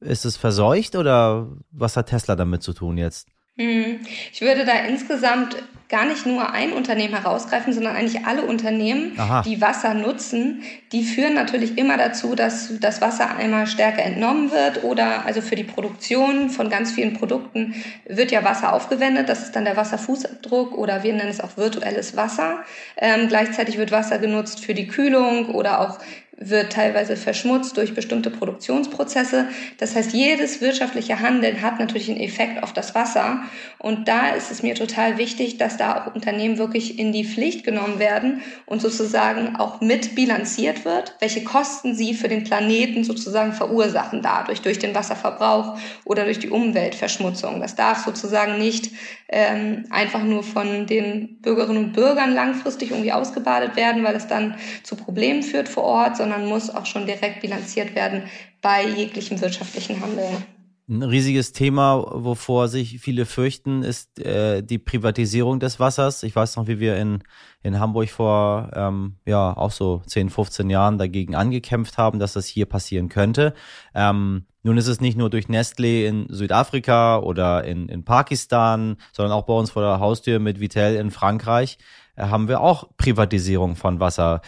ist 0.00 0.24
es 0.24 0.36
verseucht 0.36 0.94
oder 0.94 1.48
was 1.70 1.96
hat 1.96 2.08
Tesla 2.10 2.36
damit 2.36 2.62
zu 2.62 2.72
tun 2.72 2.98
jetzt? 2.98 3.28
Hm. 3.56 4.00
Ich 4.32 4.40
würde 4.40 4.64
da 4.64 4.84
insgesamt 4.84 5.56
gar 5.88 6.04
nicht 6.04 6.26
nur 6.26 6.52
ein 6.52 6.72
Unternehmen 6.72 7.14
herausgreifen, 7.14 7.72
sondern 7.72 7.94
eigentlich 7.94 8.26
alle 8.26 8.42
Unternehmen, 8.42 9.12
Aha. 9.18 9.42
die 9.42 9.60
Wasser 9.60 9.94
nutzen, 9.94 10.62
die 10.90 11.04
führen 11.04 11.34
natürlich 11.34 11.78
immer 11.78 11.96
dazu, 11.96 12.34
dass 12.34 12.72
das 12.80 13.00
Wasser 13.00 13.36
einmal 13.36 13.66
stärker 13.68 14.02
entnommen 14.02 14.50
wird 14.50 14.82
oder 14.82 15.24
also 15.24 15.40
für 15.40 15.54
die 15.54 15.64
Produktion 15.64 16.50
von 16.50 16.70
ganz 16.70 16.92
vielen 16.92 17.14
Produkten 17.14 17.74
wird 18.04 18.32
ja 18.32 18.42
Wasser 18.42 18.72
aufgewendet. 18.72 19.28
Das 19.28 19.42
ist 19.42 19.54
dann 19.54 19.64
der 19.64 19.76
Wasserfußabdruck 19.76 20.76
oder 20.76 21.04
wir 21.04 21.12
nennen 21.12 21.30
es 21.30 21.40
auch 21.40 21.56
virtuelles 21.56 22.16
Wasser. 22.16 22.58
Ähm, 22.96 23.28
gleichzeitig 23.28 23.78
wird 23.78 23.92
Wasser 23.92 24.18
genutzt 24.18 24.64
für 24.64 24.74
die 24.74 24.88
Kühlung 24.88 25.50
oder 25.50 25.80
auch 25.80 25.98
wird 26.38 26.72
teilweise 26.72 27.16
verschmutzt 27.16 27.76
durch 27.76 27.94
bestimmte 27.94 28.30
Produktionsprozesse. 28.30 29.48
Das 29.78 29.94
heißt, 29.94 30.12
jedes 30.12 30.60
wirtschaftliche 30.60 31.20
Handeln 31.20 31.62
hat 31.62 31.78
natürlich 31.78 32.10
einen 32.10 32.20
Effekt 32.20 32.62
auf 32.62 32.72
das 32.72 32.94
Wasser. 32.94 33.44
Und 33.78 34.06
da 34.08 34.30
ist 34.30 34.50
es 34.50 34.62
mir 34.62 34.74
total 34.74 35.16
wichtig, 35.16 35.56
dass 35.56 35.76
da 35.76 35.96
auch 35.96 36.14
Unternehmen 36.14 36.58
wirklich 36.58 36.98
in 36.98 37.12
die 37.12 37.24
Pflicht 37.24 37.64
genommen 37.64 37.98
werden 37.98 38.42
und 38.66 38.82
sozusagen 38.82 39.56
auch 39.56 39.80
mit 39.80 40.14
bilanziert 40.14 40.84
wird, 40.84 41.14
welche 41.20 41.42
Kosten 41.42 41.94
sie 41.94 42.12
für 42.12 42.28
den 42.28 42.44
Planeten 42.44 43.04
sozusagen 43.04 43.52
verursachen 43.52 44.20
dadurch, 44.20 44.60
durch 44.60 44.78
den 44.78 44.94
Wasserverbrauch 44.94 45.78
oder 46.04 46.24
durch 46.24 46.38
die 46.38 46.50
Umweltverschmutzung. 46.50 47.60
Das 47.60 47.76
darf 47.76 48.04
sozusagen 48.04 48.58
nicht 48.58 48.90
ähm, 49.28 49.84
einfach 49.90 50.22
nur 50.22 50.42
von 50.42 50.86
den 50.86 51.40
Bürgerinnen 51.40 51.84
und 51.84 51.92
Bürgern 51.92 52.34
langfristig 52.34 52.90
irgendwie 52.90 53.12
ausgebadet 53.12 53.74
werden, 53.76 54.04
weil 54.04 54.14
es 54.14 54.26
dann 54.26 54.56
zu 54.82 54.96
Problemen 54.96 55.42
führt 55.42 55.68
vor 55.68 55.84
Ort, 55.84 56.16
sondern 56.26 56.48
muss 56.48 56.70
auch 56.70 56.86
schon 56.86 57.06
direkt 57.06 57.40
bilanziert 57.40 57.94
werden 57.94 58.24
bei 58.60 58.84
jeglichem 58.84 59.40
wirtschaftlichen 59.40 60.00
Handeln. 60.00 60.44
Ein 60.88 61.02
riesiges 61.02 61.52
Thema, 61.52 62.04
wovor 62.12 62.68
sich 62.68 63.00
viele 63.00 63.26
fürchten, 63.26 63.82
ist 63.82 64.20
äh, 64.20 64.62
die 64.62 64.78
Privatisierung 64.78 65.58
des 65.58 65.80
Wassers. 65.80 66.22
Ich 66.22 66.34
weiß 66.34 66.56
noch, 66.56 66.68
wie 66.68 66.78
wir 66.78 66.96
in, 66.96 67.22
in 67.62 67.80
Hamburg 67.80 68.08
vor 68.08 68.70
ähm, 68.74 69.16
ja 69.24 69.56
auch 69.56 69.72
so 69.72 70.02
10, 70.06 70.30
15 70.30 70.70
Jahren 70.70 70.96
dagegen 70.98 71.34
angekämpft 71.34 71.98
haben, 71.98 72.20
dass 72.20 72.34
das 72.34 72.46
hier 72.46 72.66
passieren 72.66 73.08
könnte. 73.08 73.54
Ähm, 73.94 74.46
nun 74.62 74.78
ist 74.78 74.86
es 74.86 75.00
nicht 75.00 75.16
nur 75.16 75.30
durch 75.30 75.46
Nestlé 75.46 76.06
in 76.06 76.26
Südafrika 76.28 77.18
oder 77.18 77.64
in, 77.64 77.88
in 77.88 78.04
Pakistan, 78.04 78.96
sondern 79.12 79.32
auch 79.32 79.46
bei 79.46 79.54
uns 79.54 79.70
vor 79.72 79.82
der 79.82 80.00
Haustür 80.00 80.38
mit 80.38 80.60
Vitel 80.60 80.96
in 80.96 81.10
Frankreich 81.10 81.78
äh, 82.14 82.26
haben 82.26 82.48
wir 82.48 82.60
auch 82.60 82.88
Privatisierung 82.96 83.76
von 83.76 83.98
Wasser. 84.00 84.40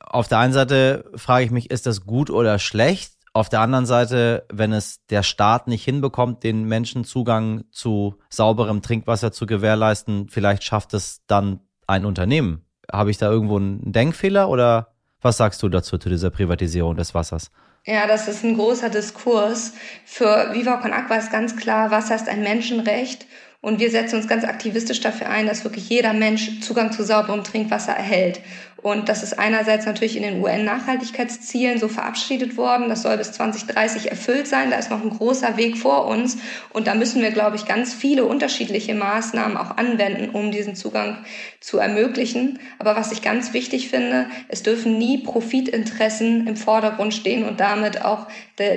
Auf 0.00 0.28
der 0.28 0.38
einen 0.38 0.52
Seite 0.52 1.10
frage 1.14 1.44
ich 1.44 1.50
mich, 1.50 1.70
ist 1.70 1.86
das 1.86 2.04
gut 2.04 2.30
oder 2.30 2.58
schlecht? 2.58 3.12
Auf 3.34 3.48
der 3.48 3.60
anderen 3.60 3.86
Seite, 3.86 4.44
wenn 4.52 4.72
es 4.72 5.06
der 5.06 5.22
Staat 5.22 5.66
nicht 5.66 5.84
hinbekommt, 5.84 6.42
den 6.42 6.64
Menschen 6.64 7.04
Zugang 7.04 7.64
zu 7.70 8.16
sauberem 8.28 8.82
Trinkwasser 8.82 9.32
zu 9.32 9.46
gewährleisten, 9.46 10.28
vielleicht 10.28 10.64
schafft 10.64 10.92
es 10.92 11.22
dann 11.26 11.60
ein 11.86 12.04
Unternehmen. 12.04 12.66
Habe 12.90 13.10
ich 13.10 13.16
da 13.16 13.30
irgendwo 13.30 13.56
einen 13.56 13.92
Denkfehler 13.92 14.50
oder 14.50 14.94
was 15.22 15.38
sagst 15.38 15.62
du 15.62 15.68
dazu, 15.68 15.96
zu 15.96 16.08
dieser 16.10 16.30
Privatisierung 16.30 16.96
des 16.96 17.14
Wassers? 17.14 17.50
Ja, 17.84 18.06
das 18.06 18.28
ist 18.28 18.44
ein 18.44 18.56
großer 18.56 18.90
Diskurs. 18.90 19.72
Für 20.04 20.52
Viva 20.52 20.76
Con 20.76 20.92
Aqua 20.92 21.16
ist 21.16 21.32
ganz 21.32 21.56
klar, 21.56 21.90
Wasser 21.90 22.14
ist 22.14 22.28
ein 22.28 22.42
Menschenrecht 22.42 23.26
und 23.62 23.78
wir 23.78 23.90
setzen 23.90 24.16
uns 24.16 24.28
ganz 24.28 24.44
aktivistisch 24.44 25.00
dafür 25.00 25.30
ein, 25.30 25.46
dass 25.46 25.64
wirklich 25.64 25.88
jeder 25.88 26.12
Mensch 26.12 26.60
Zugang 26.60 26.92
zu 26.92 27.04
sauberem 27.04 27.44
Trinkwasser 27.44 27.92
erhält. 27.92 28.40
Und 28.82 29.08
das 29.08 29.22
ist 29.22 29.38
einerseits 29.38 29.86
natürlich 29.86 30.16
in 30.16 30.24
den 30.24 30.42
UN-Nachhaltigkeitszielen 30.42 31.78
so 31.78 31.86
verabschiedet 31.86 32.56
worden. 32.56 32.88
Das 32.88 33.02
soll 33.02 33.16
bis 33.16 33.30
2030 33.30 34.10
erfüllt 34.10 34.48
sein. 34.48 34.72
Da 34.72 34.76
ist 34.76 34.90
noch 34.90 35.00
ein 35.00 35.10
großer 35.10 35.56
Weg 35.56 35.78
vor 35.78 36.08
uns. 36.08 36.38
Und 36.70 36.88
da 36.88 36.96
müssen 36.96 37.22
wir, 37.22 37.30
glaube 37.30 37.54
ich, 37.54 37.64
ganz 37.64 37.94
viele 37.94 38.24
unterschiedliche 38.24 38.96
Maßnahmen 38.96 39.56
auch 39.56 39.76
anwenden, 39.76 40.30
um 40.30 40.50
diesen 40.50 40.74
Zugang 40.74 41.18
zu 41.60 41.78
ermöglichen. 41.78 42.58
Aber 42.80 42.96
was 42.96 43.12
ich 43.12 43.22
ganz 43.22 43.52
wichtig 43.52 43.88
finde, 43.88 44.26
es 44.48 44.64
dürfen 44.64 44.98
nie 44.98 45.18
Profitinteressen 45.18 46.48
im 46.48 46.56
Vordergrund 46.56 47.14
stehen 47.14 47.44
und 47.44 47.60
damit 47.60 48.04
auch 48.04 48.26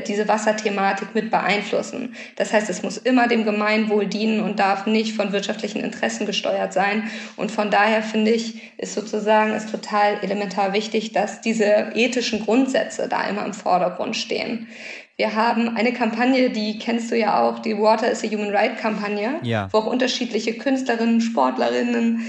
diese 0.07 0.27
Wasserthematik 0.27 1.15
mit 1.15 1.31
beeinflussen. 1.31 2.13
Das 2.35 2.53
heißt, 2.53 2.69
es 2.69 2.83
muss 2.83 2.97
immer 2.97 3.27
dem 3.27 3.43
Gemeinwohl 3.43 4.05
dienen 4.05 4.41
und 4.41 4.59
darf 4.75 4.85
nicht 4.85 5.15
von 5.15 5.31
wirtschaftlichen 5.31 5.81
Interessen 5.81 6.25
gesteuert 6.25 6.73
sein. 6.73 7.09
Und 7.37 7.51
von 7.51 7.71
daher 7.71 8.03
finde 8.03 8.31
ich, 8.31 8.73
ist 8.77 8.93
sozusagen 8.93 9.53
total 9.53 9.71
total 9.71 10.19
elementar 10.21 10.73
wichtig, 10.73 11.13
dass 11.13 11.41
diese 11.41 11.91
ethischen 11.95 12.43
Grundsätze 12.43 13.07
da 13.07 13.27
immer 13.27 13.45
im 13.45 13.53
Vordergrund 13.53 14.15
stehen. 14.15 14.67
Wir 15.17 15.33
haben 15.33 15.77
eine 15.77 15.93
Kampagne, 15.93 16.49
die 16.49 16.77
kennst 16.77 17.09
du 17.09 17.17
ja 17.17 17.41
auch, 17.41 17.59
die 17.59 17.77
Water 17.77 18.11
is 18.11 18.23
a 18.23 18.27
Human 18.27 18.49
Right 18.49 18.77
Kampagne, 18.77 19.35
ja. 19.43 19.69
wo 19.71 19.77
auch 19.77 19.85
unterschiedliche 19.85 20.55
Künstlerinnen, 20.55 21.21
Sportlerinnen, 21.21 22.25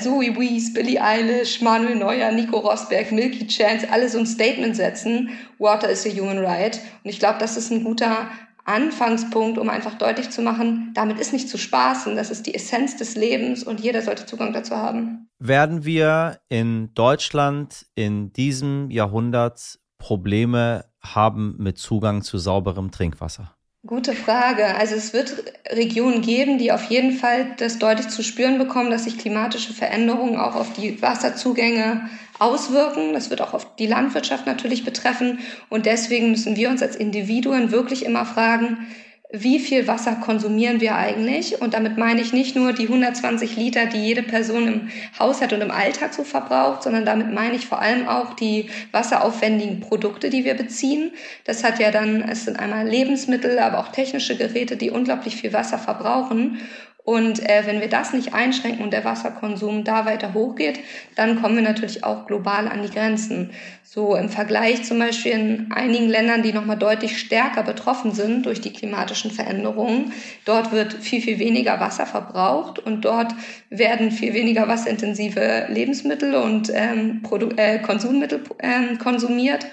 Zoe 0.00 0.36
Wees, 0.38 0.72
Billie 0.72 1.02
Eilish, 1.02 1.60
Manuel 1.60 1.96
Neuer, 1.96 2.30
Nico 2.30 2.58
Rosberg, 2.58 3.10
Milky 3.10 3.48
Chance, 3.48 3.88
alle 3.90 4.08
so 4.08 4.18
ein 4.20 4.26
Statement 4.26 4.76
setzen, 4.76 5.30
Water 5.58 5.88
is 5.88 6.06
a 6.06 6.10
Human 6.10 6.38
Right. 6.38 6.80
Und 7.02 7.10
ich 7.10 7.18
glaube, 7.18 7.40
das 7.40 7.56
ist 7.56 7.72
ein 7.72 7.82
guter 7.82 8.28
Anfangspunkt, 8.64 9.58
um 9.58 9.68
einfach 9.68 9.94
deutlich 9.94 10.30
zu 10.30 10.42
machen, 10.42 10.92
damit 10.94 11.18
ist 11.18 11.32
nicht 11.32 11.48
zu 11.48 11.58
spaßen, 11.58 12.14
das 12.14 12.30
ist 12.30 12.46
die 12.46 12.54
Essenz 12.54 12.96
des 12.96 13.16
Lebens 13.16 13.64
und 13.64 13.80
jeder 13.80 14.02
sollte 14.02 14.26
Zugang 14.26 14.52
dazu 14.52 14.76
haben. 14.76 15.28
Werden 15.38 15.84
wir 15.84 16.38
in 16.48 16.94
Deutschland 16.94 17.86
in 17.94 18.32
diesem 18.32 18.90
Jahrhundert 18.90 19.78
Probleme 19.98 20.84
haben 21.00 21.56
mit 21.58 21.78
Zugang 21.78 22.22
zu 22.22 22.38
sauberem 22.38 22.90
Trinkwasser? 22.90 23.56
Gute 23.84 24.12
Frage. 24.12 24.76
Also 24.76 24.94
es 24.94 25.12
wird 25.12 25.34
Regionen 25.68 26.22
geben, 26.22 26.58
die 26.58 26.70
auf 26.70 26.84
jeden 26.84 27.12
Fall 27.12 27.56
das 27.58 27.80
deutlich 27.80 28.08
zu 28.08 28.22
spüren 28.22 28.58
bekommen, 28.58 28.92
dass 28.92 29.04
sich 29.04 29.18
klimatische 29.18 29.72
Veränderungen 29.72 30.36
auch 30.36 30.54
auf 30.54 30.72
die 30.72 31.02
Wasserzugänge 31.02 32.08
auswirken. 32.38 33.12
Das 33.12 33.30
wird 33.30 33.40
auch 33.40 33.54
auf 33.54 33.76
die 33.76 33.86
Landwirtschaft 33.86 34.46
natürlich 34.46 34.84
betreffen. 34.84 35.38
Und 35.68 35.86
deswegen 35.86 36.30
müssen 36.30 36.56
wir 36.56 36.70
uns 36.70 36.82
als 36.82 36.96
Individuen 36.96 37.70
wirklich 37.70 38.04
immer 38.04 38.24
fragen, 38.24 38.86
wie 39.34 39.58
viel 39.58 39.88
Wasser 39.88 40.16
konsumieren 40.16 40.82
wir 40.82 40.94
eigentlich? 40.94 41.62
Und 41.62 41.72
damit 41.72 41.96
meine 41.96 42.20
ich 42.20 42.34
nicht 42.34 42.54
nur 42.54 42.74
die 42.74 42.86
120 42.86 43.56
Liter, 43.56 43.86
die 43.86 43.96
jede 43.96 44.22
Person 44.22 44.68
im 44.68 44.90
Haushalt 45.18 45.54
und 45.54 45.62
im 45.62 45.70
Alltag 45.70 46.12
so 46.12 46.22
verbraucht, 46.22 46.82
sondern 46.82 47.06
damit 47.06 47.32
meine 47.32 47.56
ich 47.56 47.66
vor 47.66 47.80
allem 47.80 48.06
auch 48.08 48.34
die 48.34 48.68
wasseraufwendigen 48.92 49.80
Produkte, 49.80 50.28
die 50.28 50.44
wir 50.44 50.54
beziehen. 50.54 51.12
Das 51.44 51.64
hat 51.64 51.78
ja 51.78 51.90
dann, 51.90 52.20
es 52.20 52.44
sind 52.44 52.58
einmal 52.58 52.86
Lebensmittel, 52.86 53.58
aber 53.58 53.78
auch 53.78 53.88
technische 53.88 54.36
Geräte, 54.36 54.76
die 54.76 54.90
unglaublich 54.90 55.36
viel 55.36 55.54
Wasser 55.54 55.78
verbrauchen. 55.78 56.58
Und 57.04 57.40
äh, 57.48 57.62
wenn 57.66 57.80
wir 57.80 57.88
das 57.88 58.12
nicht 58.12 58.32
einschränken 58.32 58.84
und 58.84 58.92
der 58.92 59.04
Wasserkonsum 59.04 59.82
da 59.82 60.06
weiter 60.06 60.34
hochgeht, 60.34 60.78
dann 61.16 61.42
kommen 61.42 61.56
wir 61.56 61.62
natürlich 61.62 62.04
auch 62.04 62.26
global 62.26 62.68
an 62.68 62.82
die 62.82 62.90
Grenzen. 62.90 63.50
So 63.82 64.14
im 64.14 64.28
Vergleich 64.28 64.84
zum 64.84 65.00
Beispiel 65.00 65.32
in 65.32 65.72
einigen 65.72 66.08
Ländern, 66.08 66.44
die 66.44 66.52
nochmal 66.52 66.78
deutlich 66.78 67.18
stärker 67.18 67.64
betroffen 67.64 68.12
sind 68.12 68.46
durch 68.46 68.60
die 68.60 68.72
klimatischen 68.72 69.32
Veränderungen, 69.32 70.12
dort 70.44 70.70
wird 70.70 70.92
viel, 70.92 71.20
viel 71.20 71.40
weniger 71.40 71.80
Wasser 71.80 72.06
verbraucht 72.06 72.78
und 72.78 73.04
dort 73.04 73.34
werden 73.68 74.12
viel 74.12 74.32
weniger 74.32 74.68
wasserintensive 74.68 75.66
Lebensmittel 75.70 76.36
und 76.36 76.70
ähm, 76.72 77.22
Produ 77.22 77.48
äh, 77.56 77.80
Konsummittel 77.80 78.44
ähm, 78.60 78.98
konsumiert 78.98 79.66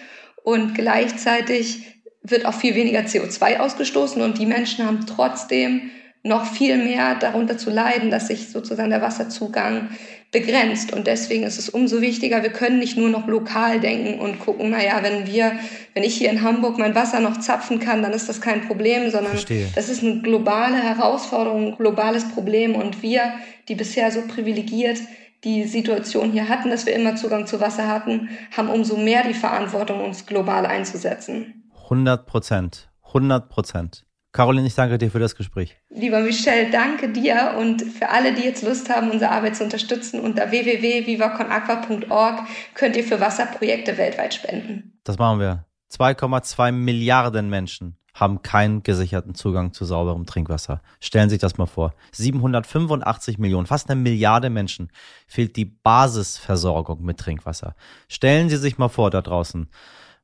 und 0.44 0.74
gleichzeitig 0.74 2.02
wird 2.24 2.46
auch 2.46 2.54
viel 2.54 2.74
weniger 2.74 3.02
CO2 3.02 3.60
ausgestoßen 3.60 4.22
und 4.22 4.40
die 4.40 4.46
Menschen 4.48 4.86
haben 4.86 5.06
trotzdem 5.06 5.92
noch 6.24 6.46
viel 6.46 6.78
mehr 6.78 7.16
darunter 7.16 7.58
zu 7.58 7.70
leiden, 7.70 8.12
dass 8.12 8.28
sich 8.28 8.50
sozusagen 8.50 8.90
der 8.90 9.02
Wasserzugang 9.02 9.90
begrenzt. 10.32 10.94
Und 10.94 11.08
deswegen 11.08 11.44
ist 11.44 11.58
es 11.58 11.70
umso 11.70 12.02
wichtiger, 12.02 12.44
wir 12.44 12.52
können 12.52 12.80
nicht 12.80 12.98
nur 12.98 13.10
noch 13.10 13.28
lokal 13.28 13.80
denken 13.80 14.20
und 14.20 14.40
gucken, 14.40 14.70
naja, 14.70 15.00
wenn 15.02 15.26
wir, 15.26 15.54
wenn 15.94 16.04
ich 16.04 16.16
hier 16.16 16.30
in 16.30 16.44
Hamburg 16.44 16.78
mein 16.78 16.94
Wasser 16.94 17.20
noch 17.20 17.40
zapfen 17.40 17.80
kann, 17.80 18.04
dann 18.04 18.14
ist 18.14 18.30
das 18.30 18.42
kein 18.42 18.68
Problem, 18.68 19.10
sondern 19.10 19.32
Verstehe. 19.34 19.68
das 19.76 19.90
ist 19.90 20.04
eine 20.04 20.22
globale 20.22 20.78
Herausforderung, 20.78 21.68
ein 21.68 21.78
globales 21.78 22.28
Problem. 22.30 22.76
Und 22.76 23.02
wir, 23.02 23.34
die 23.68 23.76
bisher 23.76 24.12
so 24.12 24.22
privilegiert 24.22 25.00
die 25.46 25.64
Situation 25.64 26.32
hier 26.32 26.50
hatten, 26.50 26.70
dass 26.70 26.86
wir 26.86 26.94
immer 26.94 27.16
Zugang 27.16 27.48
zu 27.48 27.62
Wasser 27.62 27.88
hatten, 27.88 28.30
haben 28.56 28.70
umso 28.70 28.98
mehr 28.98 29.24
die 29.26 29.34
Verantwortung, 29.34 30.04
uns 30.04 30.26
global 30.26 30.66
einzusetzen. 30.66 31.64
100 31.86 32.26
Prozent. 32.26 32.90
100 33.08 33.50
Prozent. 33.50 34.06
Caroline, 34.32 34.68
ich 34.68 34.76
danke 34.76 35.00
dir 35.00 35.10
für 35.10 35.20
das 35.20 35.36
Gespräch. 35.36 35.78
Lieber 35.90 36.20
Michel, 36.20 36.70
danke 36.70 37.10
dir 37.10 37.56
und 37.58 37.82
für 37.82 38.10
alle, 38.10 38.34
die 38.34 38.44
jetzt 38.44 38.64
Lust 38.64 38.90
haben, 38.90 39.10
unsere 39.10 39.32
Arbeit 39.32 39.56
zu 39.56 39.64
unterstützen, 39.64 40.20
unter 40.20 40.52
www.vivaconaqua.org 40.52 42.44
könnt 42.76 42.96
ihr 42.96 43.04
für 43.04 43.20
Wasserprojekte 43.20 43.98
weltweit 43.98 44.36
spenden. 44.36 45.00
Das 45.04 45.18
machen 45.18 45.40
wir. 45.40 45.66
2,2 45.92 46.72
Milliarden 46.72 47.50
Menschen 47.50 47.98
haben 48.14 48.42
keinen 48.44 48.84
gesicherten 48.84 49.34
Zugang 49.34 49.74
zu 49.74 49.86
sauberem 49.86 50.26
Trinkwasser. 50.26 50.82
Stellen 51.00 51.30
Sie 51.30 51.36
sich 51.36 51.42
das 51.42 51.58
mal 51.58 51.66
vor. 51.66 51.94
785 52.12 53.40
Millionen, 53.40 53.66
fast 53.66 53.90
eine 53.90 54.00
Milliarde 54.00 54.50
Menschen 54.50 54.92
fehlt 55.26 55.56
die 55.56 55.66
Basisversorgung 55.66 57.04
mit 57.04 57.18
Trinkwasser. 57.18 57.76
Stellen 58.08 58.50
Sie 58.50 58.58
sich 58.58 58.78
mal 58.78 58.90
vor 58.90 59.10
da 59.10 59.22
draußen, 59.22 59.70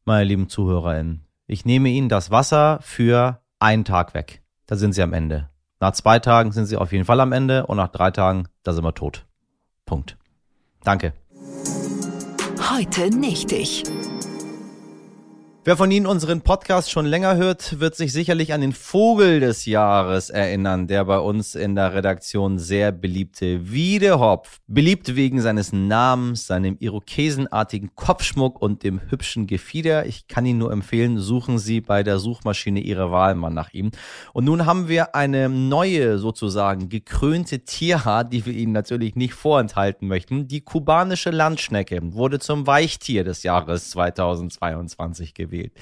meine 0.03 0.25
lieben 0.25 0.49
ZuhörerInnen. 0.49 1.25
Ich 1.47 1.65
nehme 1.65 1.89
Ihnen 1.89 2.09
das 2.09 2.31
Wasser 2.31 2.79
für 2.81 3.41
einen 3.59 3.85
Tag 3.85 4.13
weg. 4.13 4.41
Da 4.65 4.75
sind 4.75 4.93
sie 4.93 5.01
am 5.01 5.13
Ende. 5.13 5.49
Nach 5.79 5.91
zwei 5.91 6.19
Tagen 6.19 6.51
sind 6.51 6.65
sie 6.65 6.77
auf 6.77 6.91
jeden 6.91 7.05
Fall 7.05 7.19
am 7.19 7.31
Ende 7.31 7.65
und 7.65 7.77
nach 7.77 7.89
drei 7.89 8.11
Tagen, 8.11 8.47
da 8.63 8.73
sind 8.73 8.83
wir 8.83 8.93
tot. 8.93 9.25
Punkt. 9.85 10.17
Danke. 10.83 11.13
Heute 12.71 13.09
nicht 13.15 13.51
ich. 13.51 13.83
Wer 15.67 15.77
von 15.77 15.89
Ihnen 15.89 16.05
unseren 16.05 16.41
Podcast 16.41 16.91
schon 16.91 17.07
länger 17.07 17.37
hört, 17.37 17.79
wird 17.79 17.95
sich 17.95 18.13
sicherlich 18.13 18.53
an 18.53 18.61
den 18.61 18.71
Vogel 18.71 19.39
des 19.39 19.65
Jahres 19.65 20.29
erinnern, 20.29 20.85
der 20.85 21.05
bei 21.05 21.17
uns 21.17 21.55
in 21.55 21.73
der 21.73 21.95
Redaktion 21.95 22.59
sehr 22.59 22.91
beliebte 22.91 23.71
Wiedehopf. 23.71 24.59
Beliebt 24.67 25.15
wegen 25.15 25.41
seines 25.41 25.73
Namens, 25.73 26.45
seinem 26.45 26.77
irokesenartigen 26.79 27.95
Kopfschmuck 27.95 28.61
und 28.61 28.83
dem 28.83 29.09
hübschen 29.09 29.47
Gefieder. 29.47 30.05
Ich 30.05 30.27
kann 30.27 30.45
Ihnen 30.45 30.59
nur 30.59 30.71
empfehlen, 30.71 31.17
suchen 31.17 31.57
Sie 31.57 31.81
bei 31.81 32.03
der 32.03 32.19
Suchmaschine 32.19 32.81
Ihre 32.81 33.09
Wahl 33.09 33.33
mal 33.33 33.49
nach 33.49 33.73
ihm. 33.73 33.89
Und 34.33 34.45
nun 34.45 34.67
haben 34.67 34.87
wir 34.87 35.15
eine 35.15 35.49
neue, 35.49 36.19
sozusagen 36.19 36.89
gekrönte 36.89 37.61
Tierart, 37.61 38.31
die 38.31 38.45
wir 38.45 38.53
Ihnen 38.53 38.73
natürlich 38.73 39.15
nicht 39.15 39.33
vorenthalten 39.33 40.07
möchten. 40.07 40.47
Die 40.47 40.61
kubanische 40.61 41.31
Landschnecke 41.31 42.13
wurde 42.13 42.37
zum 42.37 42.67
Weichtier 42.67 43.23
des 43.23 43.41
Jahres 43.41 43.89
2022 43.89 45.33
gewählt 45.33 45.54
gewählt. 45.55 45.73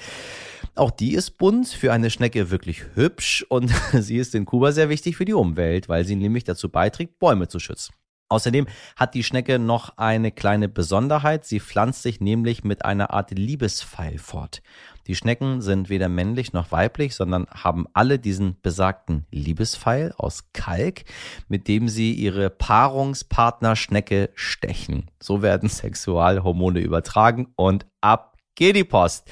Auch 0.74 0.90
die 0.90 1.14
ist 1.14 1.38
bunt, 1.38 1.68
für 1.68 1.92
eine 1.92 2.10
Schnecke 2.10 2.50
wirklich 2.50 2.84
hübsch 2.94 3.44
und 3.48 3.70
sie 3.92 4.16
ist 4.16 4.34
in 4.34 4.44
Kuba 4.44 4.72
sehr 4.72 4.88
wichtig 4.88 5.16
für 5.16 5.24
die 5.24 5.34
Umwelt, 5.34 5.88
weil 5.88 6.04
sie 6.04 6.16
nämlich 6.16 6.44
dazu 6.44 6.68
beiträgt, 6.68 7.18
Bäume 7.18 7.48
zu 7.48 7.58
schützen. 7.58 7.94
Außerdem 8.28 8.66
hat 8.96 9.14
die 9.14 9.22
Schnecke 9.22 9.58
noch 9.58 9.98
eine 9.98 10.32
kleine 10.32 10.68
Besonderheit. 10.68 11.44
Sie 11.44 11.60
pflanzt 11.60 12.02
sich 12.02 12.20
nämlich 12.20 12.64
mit 12.64 12.84
einer 12.84 13.12
Art 13.12 13.30
Liebespfeil 13.30 14.18
fort. 14.18 14.62
Die 15.06 15.14
Schnecken 15.14 15.60
sind 15.60 15.90
weder 15.90 16.08
männlich 16.08 16.54
noch 16.54 16.72
weiblich, 16.72 17.14
sondern 17.14 17.46
haben 17.50 17.86
alle 17.92 18.18
diesen 18.18 18.60
besagten 18.62 19.26
Liebespfeil 19.30 20.14
aus 20.16 20.50
Kalk, 20.54 21.04
mit 21.48 21.68
dem 21.68 21.88
sie 21.88 22.12
ihre 22.14 22.48
Paarungspartner 22.48 23.76
Schnecke 23.76 24.30
stechen. 24.34 25.10
So 25.20 25.42
werden 25.42 25.68
Sexualhormone 25.68 26.80
übertragen 26.80 27.52
und 27.56 27.86
ab 28.00 28.33
geht 28.54 28.76
die 28.76 28.84
Post. 28.84 29.28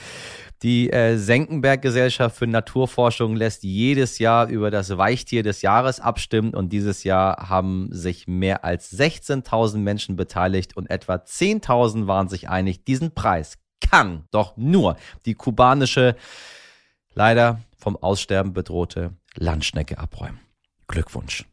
Die 0.62 0.92
äh, 0.92 1.16
Senckenberg-Gesellschaft 1.16 2.36
für 2.36 2.46
Naturforschung 2.46 3.34
lässt 3.34 3.64
jedes 3.64 4.20
Jahr 4.20 4.46
über 4.46 4.70
das 4.70 4.96
Weichtier 4.96 5.42
des 5.42 5.60
Jahres 5.62 5.98
abstimmen 5.98 6.54
und 6.54 6.72
dieses 6.72 7.02
Jahr 7.02 7.48
haben 7.48 7.88
sich 7.90 8.28
mehr 8.28 8.64
als 8.64 8.96
16.000 8.96 9.78
Menschen 9.78 10.14
beteiligt 10.14 10.76
und 10.76 10.88
etwa 10.88 11.14
10.000 11.14 12.06
waren 12.06 12.28
sich 12.28 12.48
einig, 12.48 12.84
diesen 12.84 13.12
Preis 13.12 13.58
kann 13.80 14.24
doch 14.30 14.56
nur 14.56 14.96
die 15.26 15.34
kubanische, 15.34 16.14
leider 17.14 17.60
vom 17.76 17.96
Aussterben 17.96 18.52
bedrohte 18.52 19.10
Landschnecke 19.34 19.98
abräumen. 19.98 20.38
Glückwunsch. 20.86 21.44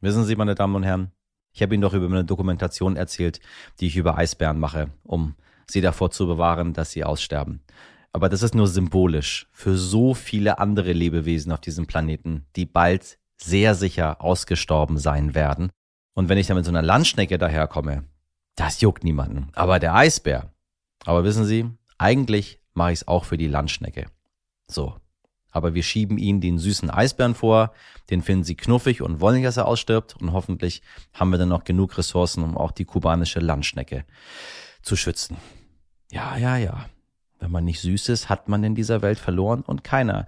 Wissen 0.00 0.24
Sie, 0.24 0.34
meine 0.34 0.56
Damen 0.56 0.74
und 0.74 0.82
Herren, 0.82 1.12
ich 1.52 1.62
habe 1.62 1.74
Ihnen 1.74 1.82
doch 1.82 1.94
über 1.94 2.06
eine 2.06 2.24
Dokumentation 2.24 2.96
erzählt, 2.96 3.40
die 3.80 3.86
ich 3.86 3.96
über 3.96 4.18
Eisbären 4.18 4.58
mache, 4.58 4.90
um 5.04 5.36
sie 5.70 5.80
davor 5.80 6.10
zu 6.10 6.26
bewahren, 6.26 6.72
dass 6.72 6.90
sie 6.92 7.04
aussterben. 7.04 7.62
Aber 8.12 8.28
das 8.28 8.42
ist 8.42 8.54
nur 8.54 8.66
symbolisch 8.66 9.46
für 9.52 9.76
so 9.76 10.14
viele 10.14 10.58
andere 10.58 10.92
Lebewesen 10.92 11.52
auf 11.52 11.60
diesem 11.60 11.86
Planeten, 11.86 12.46
die 12.56 12.64
bald 12.64 13.18
sehr 13.36 13.74
sicher 13.74 14.22
ausgestorben 14.22 14.98
sein 14.98 15.34
werden. 15.34 15.70
Und 16.14 16.28
wenn 16.28 16.38
ich 16.38 16.46
dann 16.46 16.56
mit 16.56 16.64
so 16.64 16.70
einer 16.70 16.82
Landschnecke 16.82 17.36
daherkomme, 17.36 18.04
das 18.54 18.80
juckt 18.80 19.04
niemanden. 19.04 19.50
Aber 19.52 19.78
der 19.78 19.94
Eisbär. 19.94 20.50
Aber 21.04 21.24
wissen 21.24 21.44
Sie, 21.44 21.66
eigentlich 21.98 22.58
mache 22.72 22.92
ich 22.92 23.00
es 23.00 23.08
auch 23.08 23.24
für 23.24 23.36
die 23.36 23.48
Landschnecke. 23.48 24.06
So. 24.66 24.96
Aber 25.50 25.74
wir 25.74 25.82
schieben 25.82 26.18
ihnen 26.18 26.40
den 26.40 26.58
süßen 26.58 26.90
Eisbären 26.90 27.34
vor, 27.34 27.72
den 28.10 28.22
finden 28.22 28.44
sie 28.44 28.56
knuffig 28.56 29.00
und 29.00 29.20
wollen 29.20 29.36
nicht, 29.36 29.46
dass 29.46 29.56
er 29.56 29.66
ausstirbt. 29.66 30.16
Und 30.16 30.32
hoffentlich 30.32 30.82
haben 31.14 31.30
wir 31.30 31.38
dann 31.38 31.48
noch 31.48 31.64
genug 31.64 31.96
Ressourcen, 31.96 32.42
um 32.42 32.56
auch 32.58 32.72
die 32.72 32.84
kubanische 32.84 33.40
Landschnecke 33.40 34.04
zu 34.82 34.96
schützen. 34.96 35.36
Ja, 36.10 36.36
ja, 36.36 36.56
ja. 36.56 36.86
Wenn 37.38 37.50
man 37.50 37.64
nicht 37.64 37.80
süß 37.80 38.08
ist, 38.08 38.28
hat 38.28 38.48
man 38.48 38.64
in 38.64 38.74
dieser 38.74 39.02
Welt 39.02 39.18
verloren 39.18 39.62
und 39.62 39.84
keiner 39.84 40.26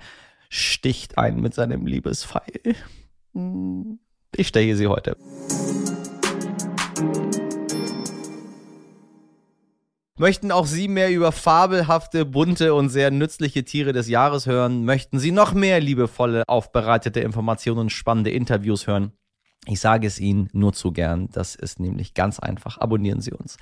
sticht 0.49 1.19
einen 1.19 1.41
mit 1.41 1.55
seinem 1.55 1.87
Liebespfeil. 1.87 2.77
Hm, 3.35 3.99
ich 4.35 4.49
steche 4.49 4.77
sie 4.77 4.87
heute. 4.87 5.17
Möchten 10.21 10.51
auch 10.51 10.67
Sie 10.67 10.89
mehr 10.89 11.13
über 11.13 11.31
fabelhafte, 11.31 12.25
bunte 12.25 12.75
und 12.75 12.89
sehr 12.89 13.13
nützliche 13.13 13.65
Tiere 13.65 13.93
des 13.93 14.09
Jahres 14.09 14.47
hören? 14.47 14.85
Möchten 14.85 15.21
Sie 15.21 15.31
noch 15.31 15.55
mehr 15.55 15.79
liebevolle, 15.79 16.43
aufbereitete 16.49 17.21
Informationen 17.21 17.79
und 17.79 17.91
spannende 17.91 18.31
Interviews 18.31 18.89
hören? 18.89 19.13
Ich 19.71 19.81
sage 19.81 20.07
es 20.07 20.19
Ihnen 20.19 20.49
nur 20.53 20.73
zu 20.73 20.93
gern. 20.93 21.29
Das 21.33 21.55
ist 21.55 21.79
nämlich 21.79 22.15
ganz 22.15 22.39
einfach. 22.39 22.79
Abonnieren 22.79 23.21
Sie 23.21 23.33
uns. 23.33 23.59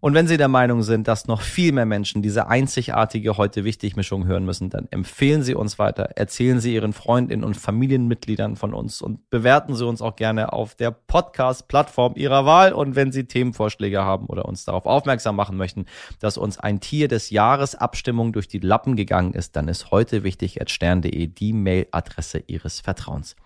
Und 0.00 0.14
wenn 0.14 0.26
Sie 0.26 0.38
der 0.38 0.48
Meinung 0.48 0.82
sind, 0.82 1.06
dass 1.06 1.26
noch 1.26 1.42
viel 1.42 1.72
mehr 1.72 1.84
Menschen 1.84 2.22
diese 2.22 2.48
einzigartige 2.48 3.36
heute 3.36 3.62
wichtig 3.64 3.94
Mischung 3.94 4.26
hören 4.26 4.46
müssen, 4.46 4.70
dann 4.70 4.88
empfehlen 4.90 5.42
Sie 5.42 5.54
uns 5.54 5.78
weiter. 5.78 6.12
Erzählen 6.16 6.60
Sie 6.60 6.74
Ihren 6.74 6.94
Freundinnen 6.94 7.44
und 7.44 7.58
Familienmitgliedern 7.58 8.56
von 8.56 8.72
uns 8.72 9.02
und 9.02 9.28
bewerten 9.28 9.74
Sie 9.74 9.86
uns 9.86 10.00
auch 10.00 10.16
gerne 10.16 10.54
auf 10.54 10.74
der 10.74 10.92
Podcast-Plattform 10.92 12.14
Ihrer 12.16 12.46
Wahl. 12.46 12.72
Und 12.72 12.96
wenn 12.96 13.12
Sie 13.12 13.24
Themenvorschläge 13.24 14.02
haben 14.02 14.26
oder 14.26 14.46
uns 14.46 14.64
darauf 14.64 14.86
aufmerksam 14.86 15.36
machen 15.36 15.58
möchten, 15.58 15.84
dass 16.20 16.38
uns 16.38 16.58
ein 16.58 16.80
Tier 16.80 17.08
des 17.08 17.28
Jahres 17.28 17.74
Abstimmung 17.74 18.32
durch 18.32 18.48
die 18.48 18.60
Lappen 18.60 18.96
gegangen 18.96 19.34
ist, 19.34 19.56
dann 19.56 19.68
ist 19.68 19.90
heute 19.90 20.24
wichtig 20.24 20.58
stern.de 20.66 21.26
die 21.26 21.52
Mailadresse 21.52 22.42
Ihres 22.46 22.80
Vertrauens. 22.80 23.36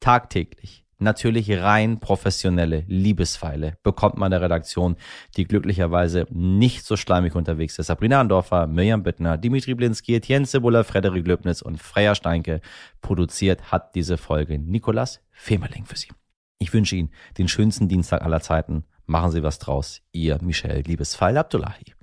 Tagtäglich 0.00 0.85
natürlich 0.98 1.50
rein 1.50 1.98
professionelle 2.00 2.84
Liebespfeile 2.88 3.76
bekommt 3.82 4.16
man 4.16 4.30
der 4.30 4.42
Redaktion, 4.42 4.96
die 5.36 5.44
glücklicherweise 5.44 6.26
nicht 6.30 6.84
so 6.84 6.96
schleimig 6.96 7.34
unterwegs 7.34 7.78
ist. 7.78 7.86
Sabrina 7.86 8.20
Andorfer, 8.20 8.66
Mirjam 8.66 9.02
Bittner, 9.02 9.38
Dimitri 9.38 9.74
Blinski, 9.74 10.14
Etienne 10.14 10.46
Cebula, 10.46 10.84
Frederik 10.84 11.26
Löbnitz 11.26 11.62
und 11.62 11.80
Freya 11.80 12.14
Steinke 12.14 12.60
produziert 13.00 13.70
hat 13.70 13.94
diese 13.94 14.16
Folge 14.16 14.58
Nikolas 14.58 15.20
Femerling 15.32 15.84
für 15.84 15.96
Sie. 15.96 16.08
Ich 16.58 16.72
wünsche 16.72 16.96
Ihnen 16.96 17.10
den 17.38 17.48
schönsten 17.48 17.88
Dienstag 17.88 18.22
aller 18.22 18.40
Zeiten. 18.40 18.84
Machen 19.04 19.30
Sie 19.30 19.42
was 19.42 19.58
draus. 19.58 20.02
Ihr 20.12 20.38
Michel 20.42 20.80
Liebespfeil 20.80 21.36
Abdullahi. 21.36 21.94